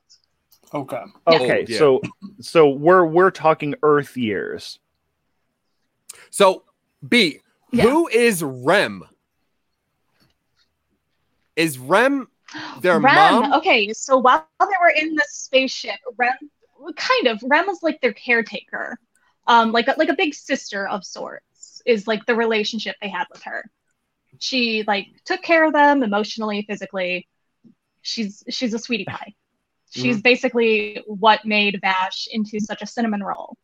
[0.75, 1.03] Okay.
[1.27, 1.79] Okay, yeah.
[1.79, 2.01] so
[2.41, 4.79] so we're we're talking Earth years.
[6.31, 6.65] So
[7.07, 7.41] B,
[7.73, 7.85] Yeah.
[7.85, 9.05] who is Rem?
[11.57, 12.29] Is Rem
[12.81, 13.53] their Rem, mom?
[13.55, 16.35] okay, so while they were in the spaceship, Rem,
[16.97, 18.99] kind of, Rem was like their caretaker,
[19.47, 21.83] um, like a, like a big sister of sorts.
[21.87, 23.65] Is like the relationship they had with her.
[24.39, 27.27] She like took care of them emotionally, physically.
[28.03, 29.35] She's she's a sweetie pie.
[29.91, 30.21] She's Mm-hmm.
[30.21, 33.57] basically what made Vash into such a cinnamon roll.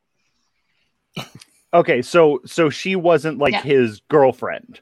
[1.73, 3.63] Okay, so so she wasn't like Yeah.
[3.63, 4.81] his girlfriend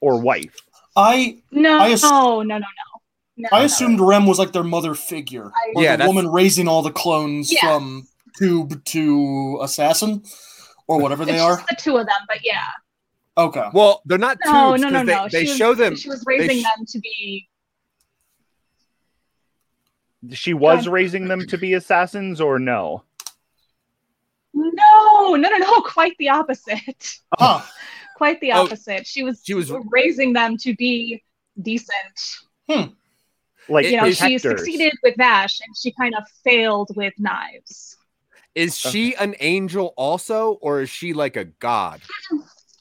[0.00, 0.56] or wife.
[0.96, 2.64] I No, I ass- no, no, no, no.
[3.36, 3.48] no.
[3.52, 3.64] I no.
[3.66, 6.82] assumed Rem was like their mother figure, I- or Yeah, the that's- woman raising all
[6.82, 7.60] the clones Yeah.
[7.60, 10.22] from tube to assassin,
[10.86, 11.56] or whatever they are.
[11.56, 12.66] just the two of them, but yeah.
[13.36, 13.68] Okay.
[13.72, 15.28] Well, they're not tubes No, no, 'cause no, they, no.
[15.30, 15.96] they she show was, them.
[15.96, 17.48] She was raising sh- them to be
[20.32, 20.92] She was ahead.
[20.92, 23.04] raising them to be assassins or no?
[24.54, 27.18] No, no, no, no, quite the opposite.
[27.38, 27.60] Huh.
[28.16, 29.06] quite the Oh, opposite.
[29.06, 31.22] she was she was- raising them to be
[31.62, 32.38] decent.
[32.68, 34.60] Like It- You know, she protectors.
[34.60, 37.96] succeeded with Vash and she kind of failed with knives.
[38.54, 42.00] Is she an angel also, or is she like a god?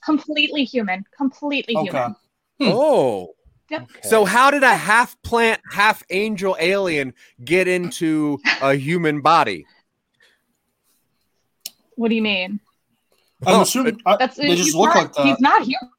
[0.04, 1.04] Completely human.
[1.15, 1.86] Completely Okay.
[1.91, 2.15] human.
[2.60, 2.67] Hmm.
[2.73, 3.34] Oh.
[3.69, 3.82] Yep.
[3.84, 3.99] Okay.
[4.08, 9.65] So how did a half plant, half angel alien get into a human body?
[11.95, 12.60] What do you mean?
[13.45, 15.25] I'm Oh, assuming I, That's they he's just look not, like that.
[15.25, 15.89] He's not human.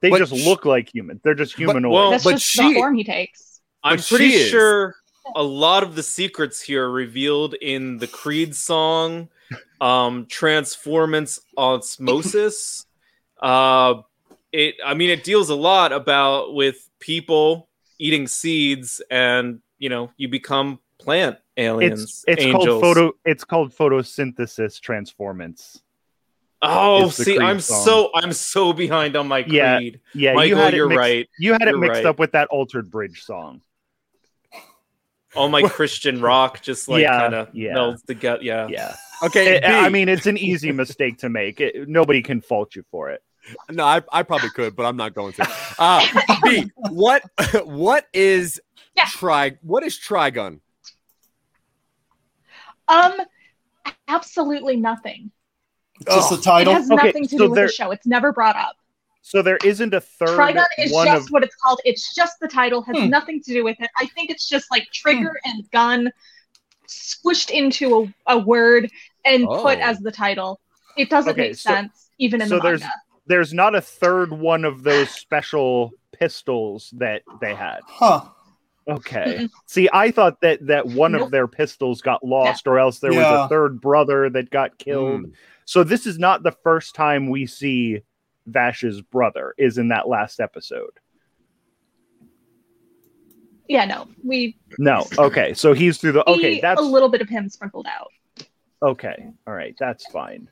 [0.00, 1.20] they But just sh- look like humans.
[1.22, 1.92] They're just humanoid.
[1.92, 3.60] well, That's but just she- the form he takes.
[3.82, 4.94] I'm But pretty sure.
[5.34, 9.28] a lot of the secrets here are revealed in the Creed song,
[9.80, 12.84] um, Transformance Osmosis.
[13.40, 14.02] Uh,
[14.52, 20.10] it, I mean, it deals a lot about with people eating seeds, and you know,
[20.16, 22.02] you become plant aliens.
[22.02, 22.64] It's it's angels.
[22.66, 23.12] called photo.
[23.24, 25.82] It's called photosynthesis transformance.
[26.62, 27.84] Oh, see, I'm song.
[27.84, 30.00] so I'm so behind on my Yeah, Creed.
[30.14, 31.28] Yeah, Michael, you had it you're mixed, right.
[31.38, 32.06] You had it You're mixed right.
[32.06, 33.62] up with that Altered Bridge song.
[35.34, 37.72] All my Christian rock just like Yeah, kind of yeah.
[37.72, 38.42] melds together.
[38.42, 38.94] Yeah, Yeah.
[39.22, 39.92] Okay, It- I B.
[39.92, 41.60] mean, it's an easy mistake to make.
[41.60, 43.22] It, nobody can fault you for it.
[43.70, 45.48] No, I, I probably could, but I'm not going to.
[45.78, 46.06] Uh,
[46.44, 47.22] B, what
[47.64, 48.60] what is
[48.96, 49.06] Yeah.
[49.06, 50.60] tri what is Trigun?
[52.88, 53.14] Um,
[54.08, 55.30] absolutely nothing.
[56.06, 56.74] Just the It title.
[56.74, 57.90] has Okay, nothing to so do with there- the show.
[57.90, 58.76] It's never brought up.
[59.22, 61.80] So there isn't a third Trigun is one just of what it's called.
[61.84, 62.82] It's just the title.
[62.82, 63.08] Has Hmm.
[63.10, 63.90] nothing to do with it.
[63.98, 66.10] I think it's just like trigger and gun
[66.88, 68.90] squished into a, a word
[69.24, 69.82] and put Oh.
[69.82, 70.58] as the title.
[70.96, 72.94] It doesn't Okay, make so- sense, even in so the there's manga.
[73.30, 77.78] There's not a third one of those special pistols that they had.
[77.86, 78.24] Huh.
[78.88, 79.38] Okay.
[79.38, 79.50] Mm-mm.
[79.66, 83.24] See, I thought that that one of their pistols got lost, or else there was
[83.24, 85.26] a third brother that got killed.
[85.26, 85.32] Mm.
[85.64, 88.02] So this is not the first time we see
[88.46, 89.54] Vash's brother.
[89.56, 90.98] Is in that last episode.
[93.68, 95.06] Yeah, no, we No.
[95.16, 95.54] Okay.
[95.54, 96.28] So he's through the.
[96.28, 98.10] Okay, see that's a little bit of him sprinkled out.
[98.82, 99.28] okay.
[99.46, 100.50] All right, that's fine.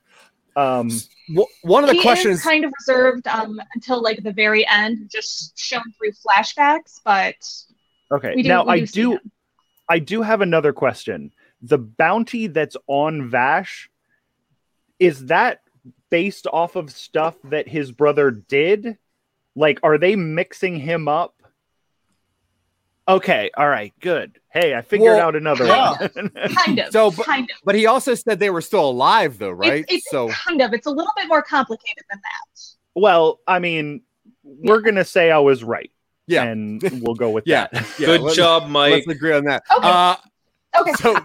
[0.58, 0.90] Um.
[1.34, 4.66] Wh- One of the he questions is kind of reserved um, until like the very
[4.66, 7.00] end, just shown through flashbacks.
[7.04, 7.36] But
[8.10, 8.32] Okay.
[8.34, 8.48] we do.
[8.48, 9.12] now we I do, do.
[9.12, 9.32] him.
[9.88, 11.32] I do have another question.
[11.62, 13.90] The bounty that's on Vash
[14.98, 15.60] is that
[16.10, 18.98] based off of stuff that his brother did?
[19.54, 21.34] Like, are they mixing him up?
[23.08, 24.38] Okay, all right, good.
[24.52, 25.96] Hey, I figured Well, out another yeah.
[25.98, 26.30] one.
[26.64, 26.88] Kind of.
[26.92, 27.56] So, but- kind of.
[27.64, 29.84] but he also said they were still alive though, right?
[29.88, 30.72] It's, it's so kind of.
[30.74, 32.60] It's a little bit more complicated than that.
[32.94, 34.02] well, I mean,
[34.42, 35.90] we're gonna say I was right.
[36.26, 36.42] Yeah.
[36.44, 37.86] and we'll go with yeah, that.
[37.98, 38.92] yeah, Good let's- job, Mike.
[38.92, 39.62] Let's agree on that.
[39.74, 39.88] Okay.
[39.88, 40.16] Uh,
[40.78, 40.92] Okay.
[41.00, 41.16] so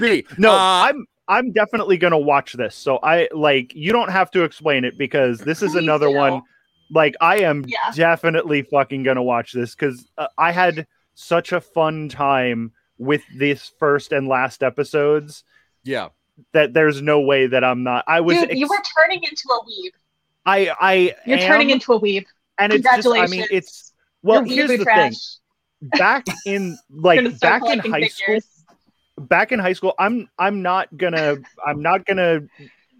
[0.00, 0.56] B, No, uh,
[0.90, 2.74] I'm I'm definitely gonna watch this.
[2.74, 6.14] So I like you don't have to explain it because this is another do.
[6.16, 6.42] one.
[6.90, 7.78] Like I am Yeah.
[7.94, 13.72] definitely fucking gonna watch this because uh, I had such a fun time with this
[13.78, 15.44] first and last episodes
[15.84, 16.08] yeah.
[16.52, 18.04] that there's no way that I'm not.
[18.06, 18.38] I was.
[18.38, 19.90] Dude, you were turning into a weeb.
[20.46, 22.24] I I You're am, turning into a weeb.
[22.58, 23.08] and it's just.
[23.08, 24.46] I mean, it's well.
[24.46, 25.12] You're here's the trash.
[25.12, 25.90] thing.
[25.98, 28.38] Back in like back in collecting high school.
[29.18, 32.40] back in high school i'm i'm not gonna i'm not gonna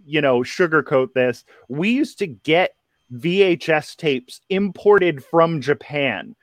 [0.04, 2.75] you know sugarcoat this we used to get
[3.12, 6.34] vhs tapes imported from japan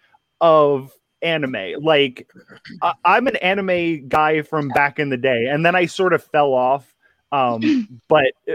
[0.42, 1.82] of anime.
[1.82, 2.30] Like
[2.82, 6.24] I, i'm an anime guy from back in the day and then i sort of
[6.24, 6.94] fell off
[7.32, 8.54] um but uh,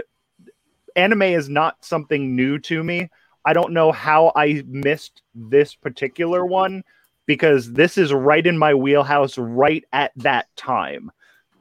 [0.95, 3.09] anime is not something new to me.
[3.45, 6.83] I don't know how i missed this particular one
[7.25, 11.11] because this is right in my wheelhouse right at that time.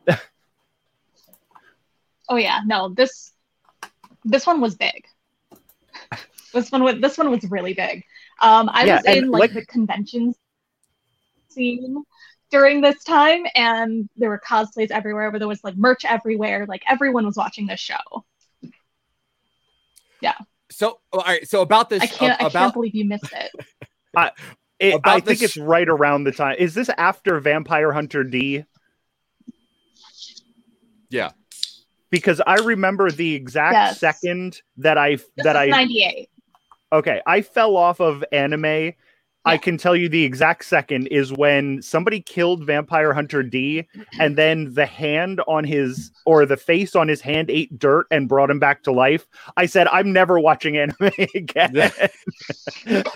[2.30, 3.32] Oh yeah, no, this
[4.24, 5.06] this one was big.
[6.60, 8.04] This one was this one was really big.
[8.40, 10.34] Um, I Yeah, was in like, like- the convention
[11.48, 12.02] scene
[12.50, 15.30] during this time, and there were cosplays everywhere.
[15.30, 16.66] Where there was like merch everywhere.
[16.66, 18.24] Like everyone was watching this show.
[20.20, 20.34] Yeah.
[20.70, 21.46] So all right.
[21.48, 22.32] So about this I can't.
[22.42, 23.52] I about can't believe you missed it.
[24.80, 26.54] It, I think this- it's right around the time.
[26.56, 28.64] Is this after Vampire Hunter D?
[31.10, 31.32] Yeah.
[32.10, 33.98] Because I remember the exact Yes.
[33.98, 36.30] second that I This that is I '98.
[36.92, 38.92] Okay, I fell off of anime.
[39.44, 43.86] I can tell you the exact second is when somebody killed Vampire Hunter D,
[44.18, 48.28] and then the hand on his or the face on his hand ate dirt and
[48.28, 49.26] brought him back to life.
[49.56, 51.90] I said, I'm never watching anime again.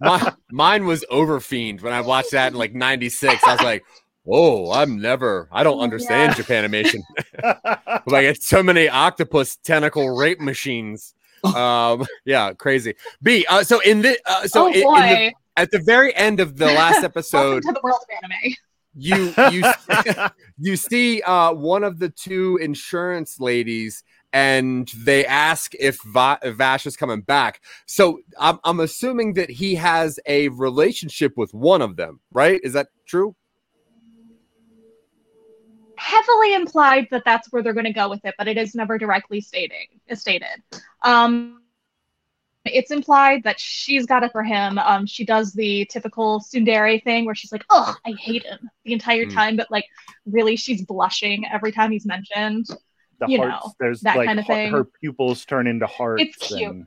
[0.00, 3.42] my, mine was Overfiend when I watched that in like '96.
[3.44, 3.84] I was like,
[4.22, 5.48] "Whoa, I'm never.
[5.52, 7.02] I don't understand Japanimation.
[8.06, 11.14] like it's so many octopus tentacle rape machines.
[11.56, 12.94] Um, yeah, crazy.
[13.22, 13.44] B.
[13.48, 16.56] Uh, so in the uh, so oh in, in the, at the very end of
[16.56, 18.54] the last episode, to the world of anime.
[18.94, 20.28] you you
[20.58, 26.56] you see uh one of the two insurance ladies and they ask if Va- if
[26.56, 27.60] Vash is coming back.
[27.86, 32.60] So I'm I'm assuming that he has a relationship with one of them, right?
[32.62, 33.34] Is that true?
[36.02, 38.98] Heavily implied that that's where they're going to go with it, but it is never
[38.98, 40.62] directly stating stated.
[41.02, 41.60] Um,
[42.64, 44.78] it's implied that she's got it for him.
[44.78, 48.92] Um, she does the typical tsundere thing where she's like, "Oh, I hate him" the
[48.92, 49.34] entire Mm.
[49.34, 49.84] time, but like
[50.26, 52.66] really, she's blushing every time he's mentioned.
[53.18, 54.70] The you hearts, know, there's that like kind of thing.
[54.72, 56.22] her pupils turn into hearts.
[56.22, 56.70] It's cute.
[56.70, 56.86] and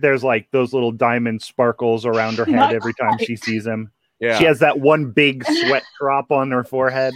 [0.00, 3.92] there's like those little diamond sparkles around her head Not every time she sees him.
[4.20, 4.38] Yeah.
[4.38, 7.14] She has that one big sweat drop on her forehead.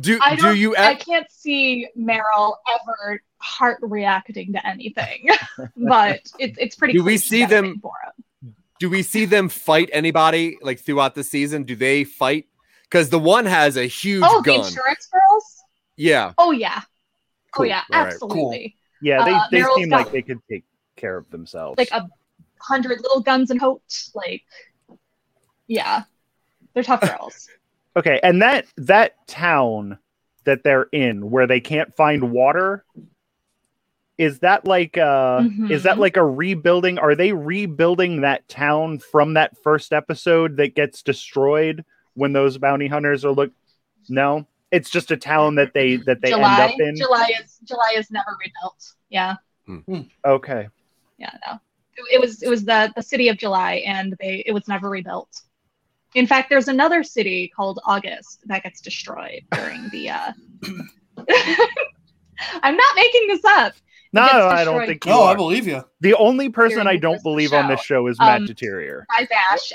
[0.00, 5.28] Do I do don't, you I can't see Meryl ever heart reacting to anything,
[5.76, 6.94] but it's it's pretty.
[6.94, 8.54] Do we see them- thing For him.
[8.80, 11.62] do we see them fight anybody like throughout the season?
[11.64, 12.46] Do they fight?
[12.84, 14.66] Because the one has a huge Oh, the gun.
[14.66, 15.62] insurance girls.
[15.96, 16.32] Yeah.
[16.38, 16.80] Oh yeah.
[17.52, 17.64] Cool.
[17.64, 18.12] Oh yeah, All right.
[18.12, 18.76] absolutely.
[19.00, 20.64] Yeah, they, Uh, they Meryl's seem like they could take
[20.96, 21.76] care of themselves.
[21.78, 22.08] Like a
[22.60, 23.82] hundred little guns and coat.
[24.14, 24.42] Like,
[25.66, 26.04] yeah,
[26.74, 27.48] they're tough girls.
[27.96, 29.98] Okay, and that that town
[30.44, 32.84] that they're in where they can't find water
[34.18, 36.00] is that like uh is that Mhm.
[36.00, 41.84] like a rebuilding are they rebuilding that town from that first episode that gets destroyed
[42.14, 43.52] when those bounty hunters are look
[44.08, 47.58] no it's just a town that they that they July, end up in July is
[47.64, 48.94] July is never rebuilt.
[49.08, 49.36] Yeah,
[50.24, 50.68] okay
[51.18, 51.60] yeah, no.
[51.96, 54.90] It, it was it was the the city of July, and they it was never
[54.90, 55.42] rebuilt.
[56.14, 60.10] In fact, there's another city called August that gets destroyed during the.
[60.10, 60.32] uh
[62.62, 63.72] I'm not making this up.
[64.12, 65.84] no gets i don't think you No, I believe you.
[66.00, 67.96] the only person i don't first believe on this show.
[68.02, 69.72] show is matt Um, deterior by Vash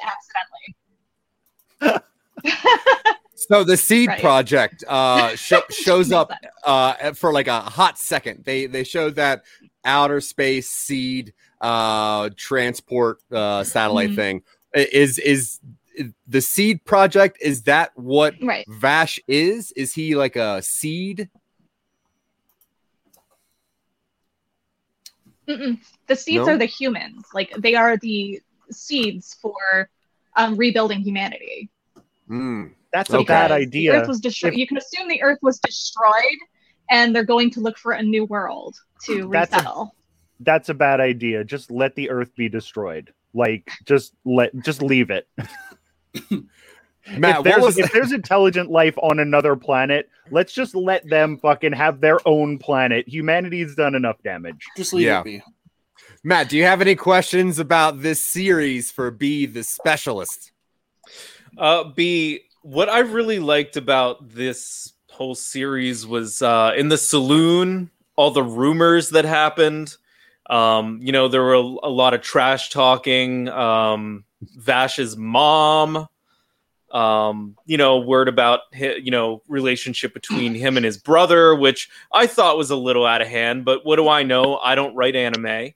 [1.81, 2.03] accidentally.
[3.39, 4.19] So the Seed Right.
[4.19, 8.43] Project uh, sho- shows up Makes uh, for like a hot second.
[8.45, 9.43] They they showed that
[9.85, 14.15] outer space seed uh, transport uh, satellite Mhm.
[14.15, 14.43] thing.
[14.73, 15.59] Is is
[16.27, 17.37] the Seed Project?
[17.41, 18.65] Is that what Right.
[18.67, 19.71] Vash is?
[19.73, 21.29] Is he like a seed?
[25.47, 25.79] Mm-mm.
[26.07, 26.53] The seeds No?
[26.53, 27.25] are the humans.
[27.33, 28.41] Like they are the
[28.71, 29.89] seeds for
[30.35, 31.69] um, rebuilding humanity.
[32.27, 32.65] Hmm.
[32.91, 33.25] that's a Okay.
[33.27, 34.53] bad idea The Earth was destroyed.
[34.53, 36.37] If- You can assume the Earth was destroyed,
[36.89, 38.75] and they're going to look for a new world
[39.05, 39.95] to That's a- resettle.
[40.41, 41.43] that's a bad idea.
[41.45, 43.13] Just let the earth be destroyed.
[43.33, 45.27] Like just let just leave it.
[47.17, 51.07] Matt, if what there's, was if there's intelligent life on another planet, let's just let
[51.07, 53.07] them fucking have their own planet.
[53.07, 54.65] Humanity's done enough damage.
[54.75, 55.21] Just leave Yeah.
[55.21, 55.43] it be.
[56.23, 56.49] Matt?
[56.49, 60.51] Do you have any questions about this series for B the Specialist?
[61.57, 67.89] Uh, B, what I really liked about this whole series was uh, in the saloon,
[68.17, 69.95] all the rumors that happened.
[70.49, 73.47] Um, you know, there were a, a lot of trash talking.
[73.49, 76.07] Um, Vash's mom,
[76.91, 82.27] um, you know, word about you know relationship between him and his brother, which I
[82.27, 83.65] thought was a little out of hand.
[83.65, 84.57] But what do I know?
[84.57, 85.73] I don't write anime.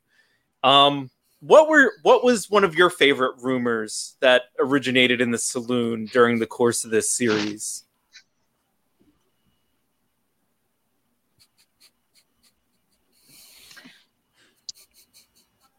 [0.63, 1.09] Um,
[1.41, 6.39] what were what was one of your favorite rumors that originated in the saloon during
[6.39, 7.83] the course of this series?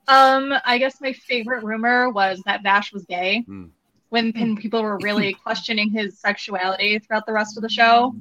[0.09, 3.43] Um, I guess my favorite rumor was that Vash was gay.
[3.47, 3.67] Hmm.
[4.11, 8.15] When, when people were really questioning his sexuality throughout the rest of the show.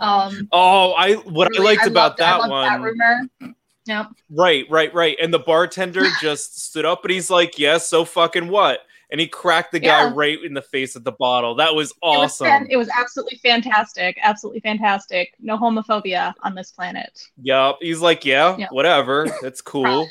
[0.00, 2.72] Um, Oh, I what I really, liked about loved- I that loved one.
[2.72, 3.54] That rumor.
[3.86, 4.06] Yep.
[4.30, 5.16] Right, right, right.
[5.22, 9.28] And the bartender just stood up and he's like, "Yes, so fucking what?" And he
[9.28, 10.12] cracked the guy Yeah.
[10.14, 11.54] right in the face with the bottle.
[11.54, 12.46] That was It was, awesome.
[12.46, 14.18] fan- it was absolutely fantastic.
[14.22, 15.34] Absolutely fantastic.
[15.38, 17.22] No homophobia on this planet.
[17.42, 17.76] Yep.
[17.80, 18.72] He's like, "Yeah, Yep.
[18.72, 19.26] whatever.
[19.42, 20.08] That's cool."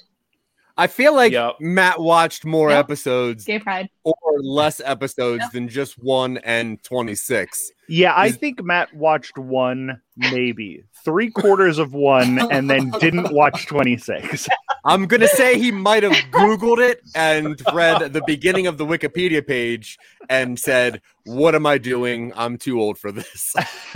[0.75, 1.57] I feel like Yep.
[1.59, 2.79] Matt watched more Yep.
[2.85, 3.89] episodes Gay pride.
[4.03, 5.51] or less episodes Yep.
[5.51, 7.71] than just one and 26.
[7.87, 13.67] Yeah, I think Matt watched one, maybe three quarters of one, and then didn't watch
[13.67, 14.47] 26.
[14.85, 18.85] I'm going to say he might have Googled it and read the beginning of the
[18.85, 19.97] Wikipedia page
[20.29, 22.33] and said, What am I doing?
[22.35, 23.53] I'm too old for this.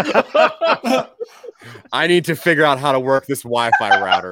[1.91, 4.31] I need to figure out how to work this Wi Fi router.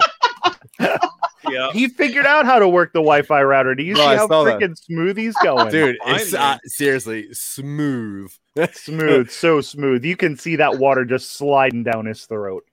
[1.49, 1.71] Yeah.
[1.71, 3.75] he figured out how to work the Wi-Fi router.
[3.75, 4.59] Do you Bro, see I how saw that.
[4.59, 5.69] freaking smooth he's going?
[5.71, 8.31] Dude, it's uh, seriously smooth.
[8.73, 10.03] smooth, so smooth.
[10.05, 12.63] You can see that water just sliding down his throat.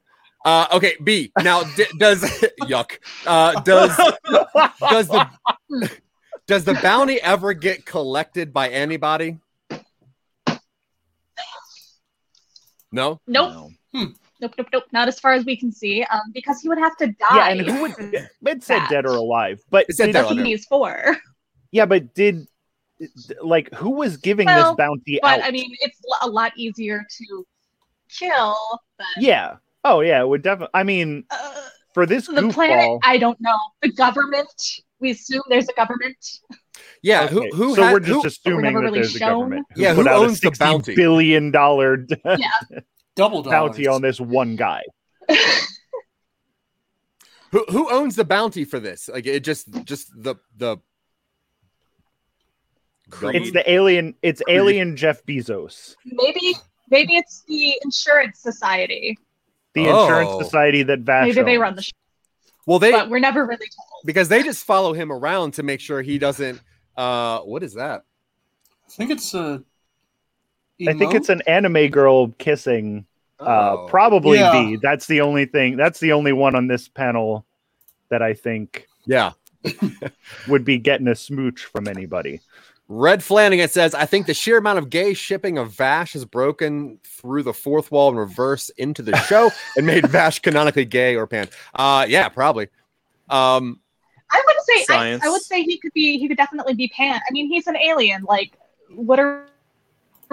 [0.45, 1.33] Uh, okay, B.
[1.43, 2.23] Now, d- does
[2.63, 2.99] yuck?
[3.27, 3.97] Uh, does
[4.91, 5.29] does the
[6.47, 9.39] does the bounty ever get collected by anybody?
[12.91, 13.21] No.
[13.27, 13.73] Nope.
[14.43, 14.85] Nope, nope, nope.
[14.93, 16.03] Not as far as we can see.
[16.05, 17.15] Um, because he would have to die.
[17.37, 17.95] Yeah, and who would
[18.47, 19.63] it said dead or alive?
[19.71, 20.47] But It said did- dead or That's what alive.
[20.47, 21.17] he's for.
[21.71, 22.47] yeah, but did
[23.43, 25.45] like who was giving Well, this bounty But out?
[25.47, 27.47] I mean, it's a lot easier to
[28.09, 28.57] kill
[28.99, 29.57] than yeah.
[29.85, 30.71] Oh yeah, it would definitely.
[30.75, 31.55] I mean, uh,
[31.95, 32.79] for this the planet.
[32.85, 33.59] goofball, I don't know.
[33.81, 34.49] The government
[35.01, 36.17] we assume there's a government.
[37.03, 39.19] Yeah, Okay, who who so had- we're just who- assuming never that really there's a
[39.19, 39.29] shown.
[39.41, 39.67] government.
[39.75, 40.95] who Yeah, put who out owns the $60 bounty?
[40.95, 42.49] billion dollar Yeah.
[43.15, 44.83] Double bounty on this one guy.
[47.51, 49.09] who who owns the bounty for this?
[49.09, 50.79] Like it just just the the
[53.23, 54.15] It's the alien.
[54.23, 56.55] It's alien Jeff Bezos, Maybe
[56.91, 59.19] maybe it's the insurance society.
[59.75, 60.03] the Oh.
[60.05, 61.29] insurance society that Vash.
[61.29, 61.93] Maybe they run the show,
[62.67, 64.03] well they but we're never really told.
[64.07, 66.61] because they just follow him around to make sure he doesn't
[66.97, 68.05] uh what is that?
[68.89, 69.59] I think it's uh,
[70.89, 73.07] I think it's an anime girl kissing.
[73.41, 73.45] Uh,
[73.79, 73.87] Oh.
[73.89, 74.53] probably Yeah.
[74.53, 74.79] B.
[74.81, 75.77] That's the only thing.
[75.77, 77.45] That's the only one on this panel
[78.09, 79.33] that I think Yeah.
[80.49, 82.41] would be getting a smooch from anybody.
[82.89, 86.99] Red Flanagan says, I think the sheer amount of gay shipping of Vash has broken
[87.05, 91.27] through the fourth wall and reverse into the show and made Vash canonically gay or
[91.27, 91.49] pan.
[91.75, 92.69] Uh yeah, probably.
[93.31, 93.81] Um
[94.31, 94.57] I would
[94.87, 97.21] say I, I would say he could be he could definitely be pan.
[97.29, 98.23] I mean, he's an alien.
[98.25, 98.59] Like,
[98.95, 99.47] what are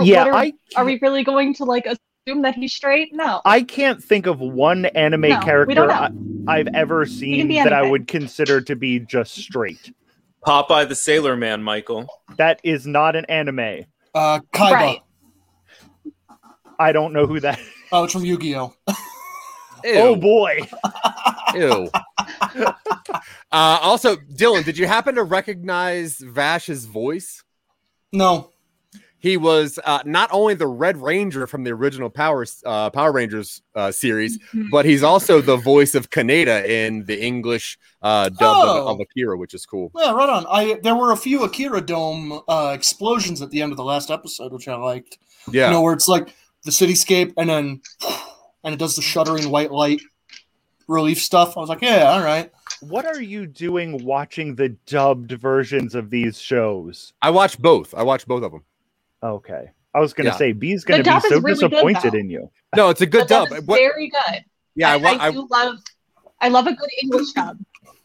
[0.01, 3.13] Yeah, are, I are we really going to like assume that he's straight?
[3.13, 3.41] No.
[3.45, 6.09] I can't think of one anime No, character I,
[6.47, 9.93] I've ever seen that I would consider to be just straight.
[10.45, 12.07] Popeye the Sailor Man, Michael.
[12.37, 13.85] That is not an anime.
[14.15, 14.71] uh, Kaiba.
[14.71, 14.99] Right.
[16.79, 17.59] I don't know who that.
[17.91, 18.73] Oh, it's from Yu-Gi-Oh.
[19.85, 20.59] Oh boy.
[21.55, 21.89] ew.
[22.53, 22.69] uh
[23.51, 27.43] also, Dylan, did you happen to recognize Vash's voice?
[28.11, 28.51] No.
[29.21, 33.61] He was uh, not only the Red Ranger from the original Power uh, Power Rangers
[33.75, 34.39] uh, series,
[34.71, 38.81] but he's also the voice of Kaneda in the English uh, dub Oh.
[38.81, 39.91] of, of Akira, which is cool.
[39.95, 40.45] Yeah, right on.
[40.49, 44.09] I there were a few Akira Dome uh, explosions at the end of the last
[44.09, 45.17] episode, which I liked.
[45.51, 47.81] Yeah, You know, where it's like the cityscape and then
[48.63, 50.01] and it does the shuddering white light
[50.87, 51.57] relief stuff.
[51.57, 52.51] I was like, yeah, all right.
[52.81, 57.13] What are you doing watching the dubbed versions of these shows?
[57.21, 57.93] I watch both.
[57.93, 58.63] I watch both of them.
[59.23, 59.69] Okay.
[59.93, 60.35] I was gonna Yeah.
[60.37, 62.17] say B's gonna be so really disappointed though.
[62.17, 62.49] in you.
[62.75, 63.65] No, it's a good The dub dub.
[63.65, 64.45] very good.
[64.75, 65.75] yeah, I, I, I I- do love.
[66.39, 67.57] I love a good English dub.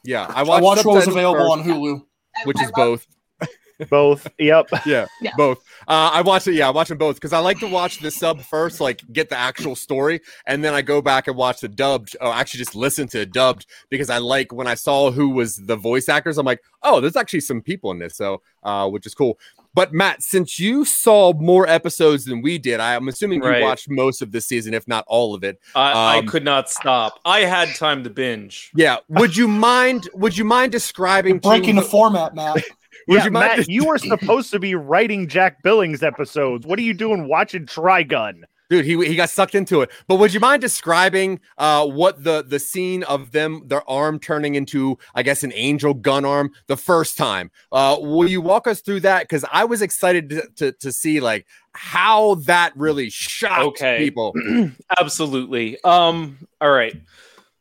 [0.03, 2.03] yeah, I I watched, watched what was available first, on Hulu.
[2.37, 3.07] I- which I is love- both.
[3.91, 4.29] Both.
[4.39, 4.69] Yep.
[4.87, 5.33] Yeah, Yeah.
[5.37, 5.59] both.
[5.89, 6.55] Uh, I watch it.
[6.55, 9.29] Yeah, I watch them both because I like to watch the sub first, like get
[9.29, 12.17] the actual story, and then I go back and watch the dubbed.
[12.21, 15.57] Oh, actually, just listen to it dubbed because I like when I saw who was
[15.57, 16.39] the voice actors.
[16.39, 19.39] I'm like, oh, there's actually some people in this, so uh, which is cool.
[19.75, 23.63] But Matt, since you saw more episodes than we did, I'm assuming you Right.
[23.63, 25.61] watched most of this season, if not all of it.
[25.75, 27.19] I, Um, I could not stop.
[27.25, 28.71] I had time to binge.
[28.75, 28.99] Yeah.
[29.09, 30.09] Would you mind?
[30.15, 32.55] Would you mind describing to- Breaking the format, Matt.
[33.09, 36.67] Would yeah, you mind Matt, you were supposed to be writing Jack Billings episodes.
[36.67, 38.45] What are you doing watching Trigun?
[38.71, 42.43] Dude he, he got sucked into it but would you mind describing uh what the
[42.45, 46.77] the scene of them their arm turning into i guess an angel gun arm the
[46.77, 50.73] first time uh will you walk us through that because i was excited to, to
[50.73, 53.99] to see like how that really shocked Okay.
[53.99, 54.33] people
[54.99, 55.77] Absolutely.
[55.83, 56.39] Um.
[56.61, 56.95] All right.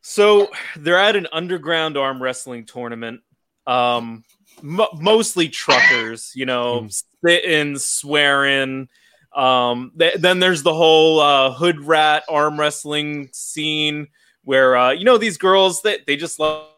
[0.02, 3.20] So they're at an underground arm wrestling tournament.
[3.66, 4.22] Um.
[4.62, 8.88] Mo- mostly truckers, you know, spitting, swearing.
[9.34, 9.92] Um.
[9.98, 14.08] th- then there's the whole uh, hood rat arm wrestling scene
[14.44, 16.68] where uh, you know these girls that they just love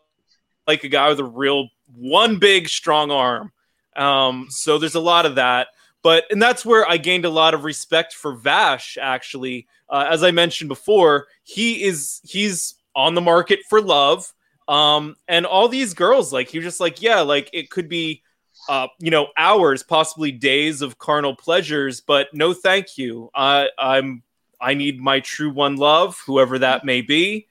[0.66, 3.52] like a guy with a real one big strong arm.
[3.94, 4.46] Um.
[4.50, 5.68] So there's a lot of that.
[6.02, 8.96] But and that's where I gained a lot of respect for Vash.
[9.00, 14.32] Actually, uh, as I mentioned before, he is he's on the market for love.
[14.68, 18.22] Um, and all these girls, like he was just like, yeah, like it could be,
[18.68, 23.30] uh, you know, hours, possibly days of carnal pleasures, but no, thank you.
[23.34, 24.22] I I'm
[24.60, 27.46] I need my true one love, whoever that may be.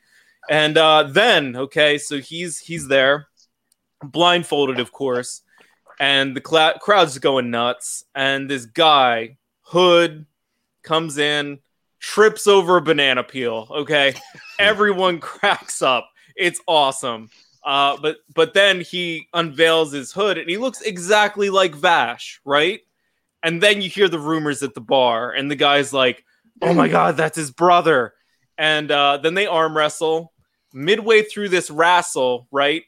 [0.50, 3.28] And uh, then, okay, so he's he's there,
[4.04, 5.42] blindfolded, of course,
[6.00, 8.06] and the cla- crowd's going nuts.
[8.14, 10.26] And this guy, Hood,
[10.84, 11.60] comes in,
[12.00, 13.68] trips over a banana peel.
[13.72, 14.16] Okay,
[14.60, 16.10] everyone cracks up.
[16.36, 17.30] It's awesome.
[17.66, 22.82] Uh, but but then he unveils his hood, and he looks exactly like Vash, right?
[23.44, 26.24] And then you hear the rumors at the bar, and the guy's like,
[26.62, 28.14] "Oh my god, that's his brother!"
[28.58, 30.32] And uh, then they arm wrestle.
[30.74, 32.84] Midway through this wrestle, right?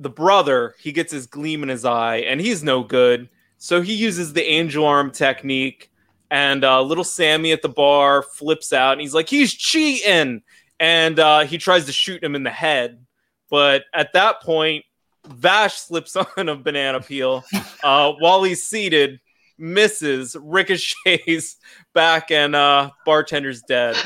[0.00, 3.28] the brother he gets his gleam in his eye and he's no good
[3.58, 5.90] so he uses the angel arm technique
[6.30, 10.42] and uh, little sammy at the bar flips out and he's like he's cheating
[10.80, 13.04] and uh, he tries to shoot him in the head
[13.50, 14.84] but at that point
[15.26, 17.44] vash slips on a banana peel
[17.82, 19.20] uh, while he's seated
[19.58, 21.56] misses ricochets
[21.92, 23.96] back and uh, bartender's dead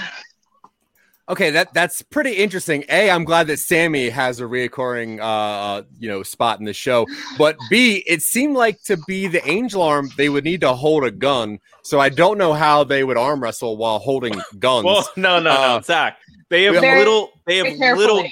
[1.27, 2.85] Okay, that that's pretty interesting.
[2.91, 7.07] A, I'm glad that Sammy has a reoccurring, uh, you know, spot in the show.
[7.39, 11.03] But B, it seemed like to be the angel arm, they would need to hold
[11.03, 11.61] a gun.
[11.83, 14.85] So I don't know how they would arm wrestle while holding guns.
[14.85, 16.19] Well, no, no, Uh, no, Zach.
[16.51, 17.31] They have little.
[17.47, 18.23] They have very little.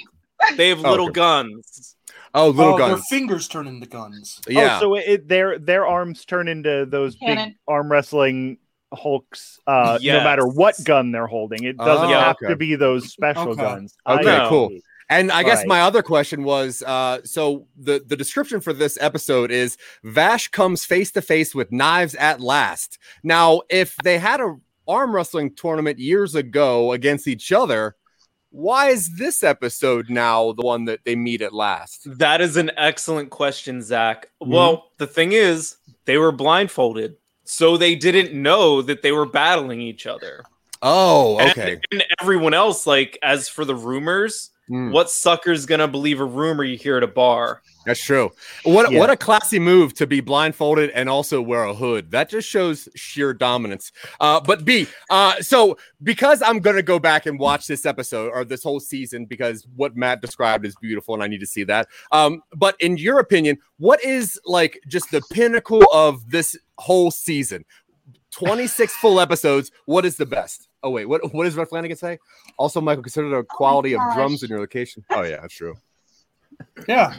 [0.48, 0.56] Carefully.
[0.56, 1.12] They have Oh, little okay.
[1.14, 1.96] guns.
[2.34, 4.40] oh, little oh, their fingers turn into guns.
[4.48, 4.76] Yeah.
[4.78, 7.48] Oh, so it, their their arms turn into those Cannon.
[7.50, 8.58] big arm wrestling
[8.94, 9.58] hulks.
[9.66, 10.18] Uh, Yes.
[10.18, 12.48] no matter what gun they're holding, it doesn't Oh, have okay.
[12.48, 13.62] to be those special Okay.
[13.62, 13.94] guns.
[14.06, 14.70] Okay, cool.
[15.08, 15.66] And I guess Right.
[15.68, 20.84] my other question was uh, so the, the description for this episode is Vash comes
[20.86, 22.98] face to face with knives at last.
[23.22, 24.56] Now, if they had a
[24.88, 27.94] arm wrestling tournament years ago against each other,
[28.52, 32.02] why is this episode now the one that they meet at last?
[32.18, 34.28] That is an excellent question, Zach.
[34.42, 34.52] Mm-hmm.
[34.52, 39.80] Well, the thing is, they were blindfolded, so they didn't know that they were battling
[39.80, 40.44] each other.
[40.82, 41.80] Oh, And- okay.
[41.90, 44.92] And, everyone else, like, as for the rumors, Hmm.
[44.92, 47.62] what sucker's gonna believe a rumor you hear at a bar?
[47.84, 48.30] That's true.
[48.62, 49.00] What Yeah.
[49.00, 52.12] what a classy move to be blindfolded and also wear a hood.
[52.12, 53.90] That just shows sheer dominance.
[54.20, 58.44] Uh, but B, uh, so because I'm gonna go back and watch this episode or
[58.44, 61.88] this whole season because what Matt described is beautiful and I need to see that.
[62.12, 67.64] Um, but in your opinion, what is like just the pinnacle of this whole season?
[68.30, 69.70] 26 full episodes.
[69.86, 70.68] What is the best?
[70.82, 72.18] Oh wait, what what does Red Flanagan say?
[72.58, 75.04] Also, Michael, consider the quality of drums in your location.
[75.10, 75.74] Oh yeah, that's true.
[76.88, 77.14] Yeah.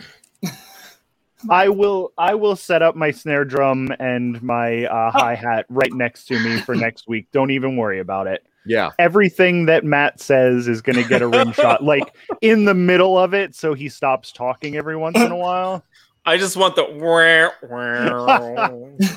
[1.49, 5.91] I will I will set up my snare drum and my uh, hi hat right
[5.93, 7.28] next to me for next week.
[7.32, 8.45] Don't even worry about it.
[8.66, 8.91] Yeah.
[8.97, 13.18] Everything that Matt says is going to get a rim shot, like in the middle
[13.18, 15.84] of it, so he stops talking every once in a while.
[16.26, 16.84] I just want the.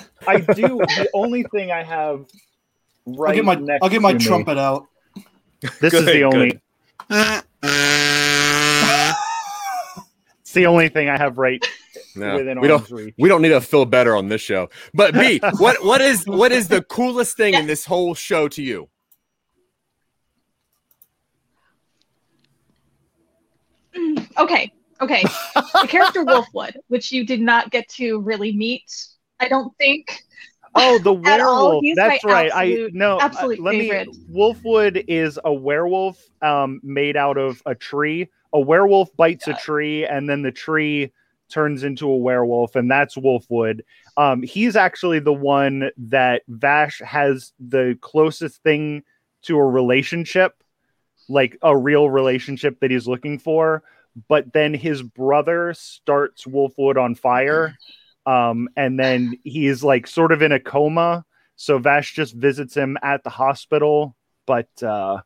[0.26, 0.78] I do.
[0.78, 2.26] The only thing I have
[3.06, 4.86] right I'll get my next I'll get my to me- trumpet out.
[5.80, 6.60] This is the only.
[10.40, 11.64] It's the only thing I have right
[12.14, 12.88] No, we don't.
[12.90, 13.14] reach.
[13.18, 14.68] We don't need to feel better on this show.
[14.94, 18.62] But B, what what is what is the coolest thing in this whole show to
[18.62, 18.88] you?
[23.96, 25.22] Mm, okay, okay.
[25.54, 28.84] the character Wolfwood, which you did not get to really meet,
[29.40, 30.20] I don't think.
[30.76, 31.84] Oh, the werewolf.
[31.94, 32.50] That's right.
[32.52, 33.18] absolute- I no.
[33.18, 34.08] uh, let favorite.
[34.08, 34.24] me.
[34.30, 38.28] Wolfwood is a werewolf um, made out of a tree.
[38.52, 41.12] A werewolf bites a tree, and then the tree
[41.48, 43.82] turns into a werewolf, and that's Wolfwood.
[44.16, 49.02] Um, he's actually the one that Vash has the closest thing
[49.42, 50.62] to a relationship,
[51.28, 53.82] like a real relationship that he's looking for.
[54.28, 57.76] But then his brother starts Wolfwood on fire
[58.26, 61.24] um, and then he's like sort of in a coma.
[61.56, 64.14] So Vash just visits him at the hospital,
[64.46, 65.20] but uh,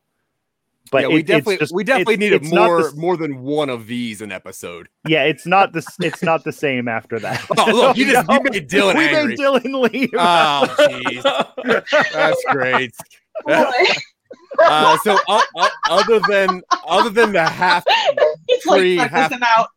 [0.92, 3.16] but yeah, it- we it's definitely just- we definitely it's- needed it's more the- more
[3.16, 4.88] than one of these an episode.
[5.09, 7.44] yeah, it's not the it's not the same after that.
[7.59, 9.26] Oh, look, you just- you No, made Dylan we angry.
[9.28, 10.11] made Dylan leave.
[10.14, 12.92] Oh, jeez, that's great.
[14.59, 17.82] Uh, so uh, uh, other than other than the half
[18.48, 19.68] it's like Three, half- him out.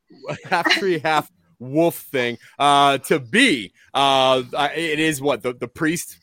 [0.46, 1.30] half tree half
[1.64, 4.42] wolf thing uh to be uh
[4.76, 6.18] it is what the, the priest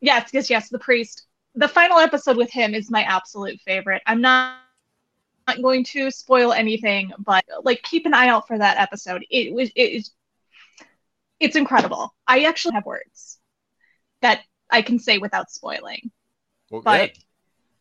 [0.00, 0.68] Yes, yes, yes.
[0.68, 1.26] The priest.
[1.54, 4.02] The final episode with him is my absolute favorite.
[4.06, 4.56] I'm not
[5.46, 9.24] not going to spoil anything, but like keep an eye out for that episode.
[9.30, 10.10] It was it is
[11.40, 12.14] it's incredible.
[12.26, 13.38] I actually have words
[14.22, 16.10] that I can say without spoiling.
[16.70, 17.22] well, But yeah,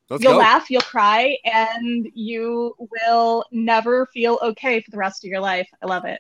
[0.09, 0.39] let's you'll go.
[0.39, 5.67] laugh, you'll cry, and you will never feel okay for the rest of your life.
[5.81, 6.19] I love it.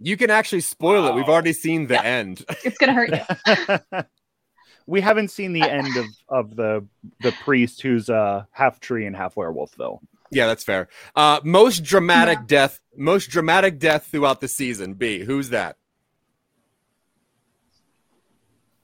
[0.00, 4.02] you can actually spoil it we've already seen the end It's gonna hurt you.
[4.86, 6.86] we haven't seen the end of of the
[7.20, 10.00] the priest who's uh half tree and half werewolf though.
[10.30, 15.48] yeah that's fair uh most dramatic death most dramatic death throughout the season b who's
[15.48, 15.76] that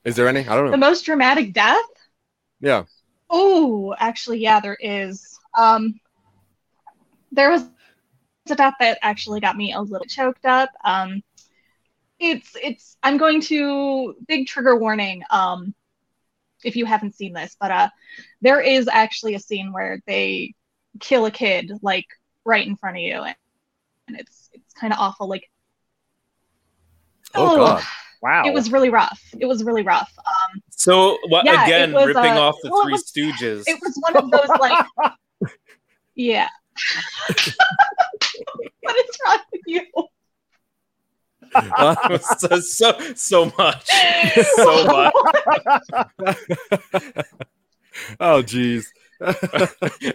[0.05, 0.71] is there any i don't know.
[0.71, 1.85] the most dramatic death?
[2.61, 2.85] yeah
[3.35, 5.39] Oh, actually, yeah, there is.
[5.59, 5.99] Um,
[7.33, 7.65] there was
[8.51, 10.69] a death that actually got me a little choked up.
[10.85, 11.23] Um,
[12.21, 12.99] it's it's.
[13.03, 15.23] I'm going to big trigger warning.
[15.31, 15.75] Um,
[16.63, 17.89] if you haven't seen this, but uh,
[18.43, 20.55] there is actually a scene where they
[21.01, 22.07] kill a kid like
[22.45, 23.37] right in front of you, and,
[24.09, 25.27] and it's it's kind of awful.
[25.27, 25.51] Like,
[27.35, 27.83] oh god
[28.23, 28.45] Wow.
[28.47, 29.21] it was really rough.
[29.39, 30.11] It was really rough.
[30.19, 31.93] Um, So what Yeah, it again?
[31.93, 33.65] was, ripping uh, off the well, it Three was- Stooges.
[33.67, 34.87] it was one of those like,
[36.15, 36.49] yeah.
[38.81, 39.83] what is wrong with you?
[42.39, 43.87] so, so so much,
[44.57, 45.13] so much.
[48.21, 48.87] oh jeez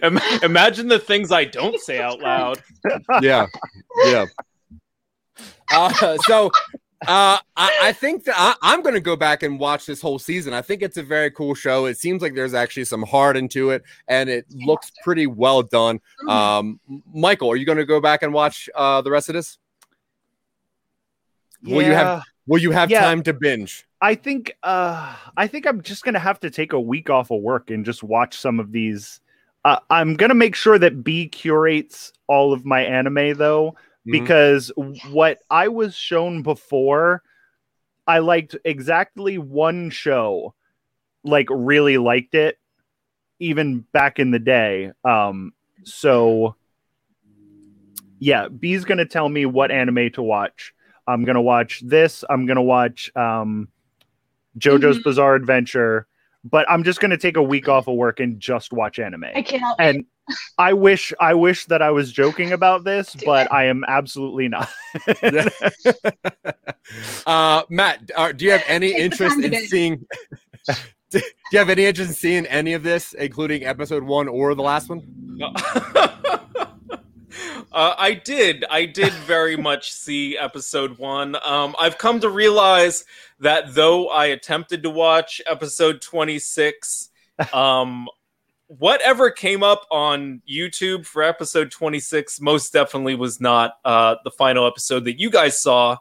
[0.02, 2.60] Im- Imagine the things I don't say out loud.
[3.22, 3.46] yeah,
[4.06, 4.26] yeah.
[5.72, 6.50] Uh, so
[7.06, 10.18] uh, I, I think that I, I'm going to go back and watch this whole
[10.18, 10.52] season.
[10.52, 11.86] I think it's a very cool show.
[11.86, 16.00] It seems like there's actually some heart into it, and it looks pretty well done.
[16.28, 16.80] Um,
[17.14, 19.58] Michael, are you going to go back and watch uh, the rest of this?
[21.62, 23.00] Will you have Will you have Yeah.
[23.02, 23.86] time to binge?
[24.00, 27.42] I think uh I think I'm just gonna have to take a week off of
[27.42, 29.20] work and just watch some of these.
[29.64, 33.74] Uh, I'm gonna make sure that B curates all of my anime though,
[34.08, 34.12] Mhm.
[34.12, 34.72] because
[35.10, 37.22] what I was shown before,
[38.06, 40.54] I liked exactly one show,
[41.24, 42.58] like really liked it,
[43.38, 44.92] even back in the day.
[45.04, 45.52] Um,
[45.84, 46.56] so
[48.18, 50.74] yeah, B's gonna tell me what anime to watch.
[51.06, 52.24] I'm gonna watch this.
[52.28, 53.68] I'm gonna watch um,
[54.58, 55.04] JoJo's Mhm.
[55.04, 56.06] Bizarre Adventure,
[56.50, 59.26] but I'm just gonna take a week off of work and just watch anime.
[59.34, 59.76] I cannot.
[59.78, 60.04] And
[60.58, 64.68] I wish I wish that I was joking about this, but I am absolutely not.
[67.26, 70.06] uh, Matt, uh, do you have any Take interest in seeing?
[71.10, 71.20] do
[71.52, 74.88] you have any interest in seeing any of this, including episode one or the last
[74.88, 75.02] one?
[77.72, 78.64] Uh, I did.
[78.70, 81.36] I did very much see episode one.
[81.44, 83.04] Um, I've come to realize
[83.40, 87.10] that though I attempted to watch episode 26,
[87.52, 88.08] um,
[88.66, 94.66] whatever came up on YouTube for episode 26 most definitely was not uh, the final
[94.66, 95.96] episode that you guys saw.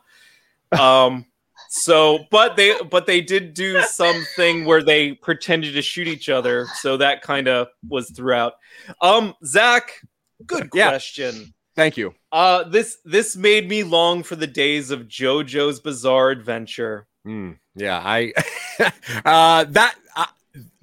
[0.77, 1.25] Um,
[1.69, 6.65] so, but they but they did do something where they pretended to shoot each other,
[6.75, 8.53] so that kind of was throughout.
[9.01, 10.01] Um, Zach,
[10.45, 10.89] good Yeah.
[10.89, 11.53] question.
[11.75, 12.15] Thank you.
[12.31, 17.07] Uh, this this made me long for the days of JoJo's Bizarre Adventure.
[17.23, 18.33] Hmm, yeah, I
[19.25, 20.25] uh, that uh,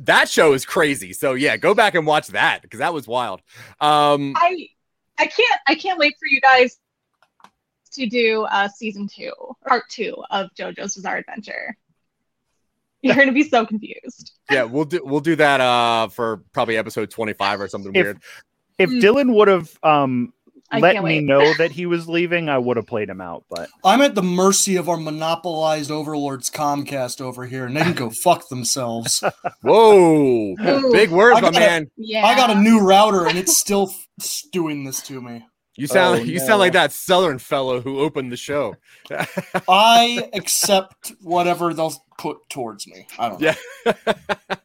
[0.00, 1.12] that show is crazy.
[1.12, 3.40] So yeah, go back and watch that because that was wild.
[3.80, 4.68] Um, I
[5.18, 6.78] I can't I can't wait for you guys
[7.94, 9.32] to do uh season two,
[9.66, 11.76] part two of JoJo's Bizarre Adventure.
[13.02, 14.32] You're gonna be so confused.
[14.50, 18.04] yeah, we'll do we'll do that uh for probably episode twenty five or something If-
[18.04, 18.20] weird.
[18.78, 19.00] If Mm.
[19.02, 20.32] Dylan would have um
[20.72, 21.24] let me wait.
[21.24, 23.44] know that he was leaving, I would have played him out.
[23.48, 27.92] But I'm at the mercy of our monopolized overlords Comcast over here, and they can
[27.94, 29.22] go fuck themselves.
[29.62, 30.92] Whoa, Ooh.
[30.92, 31.90] big words, my got- man.
[31.96, 32.24] Yeah.
[32.26, 35.44] I got a new router, and it's still f- doing this to me.
[35.76, 36.46] You sound Oh, you no.
[36.46, 38.76] sound like that Southern fellow who opened the show.
[39.68, 43.06] I accept whatever they'll put towards me.
[43.18, 43.52] I don't know.
[43.86, 44.14] Yeah.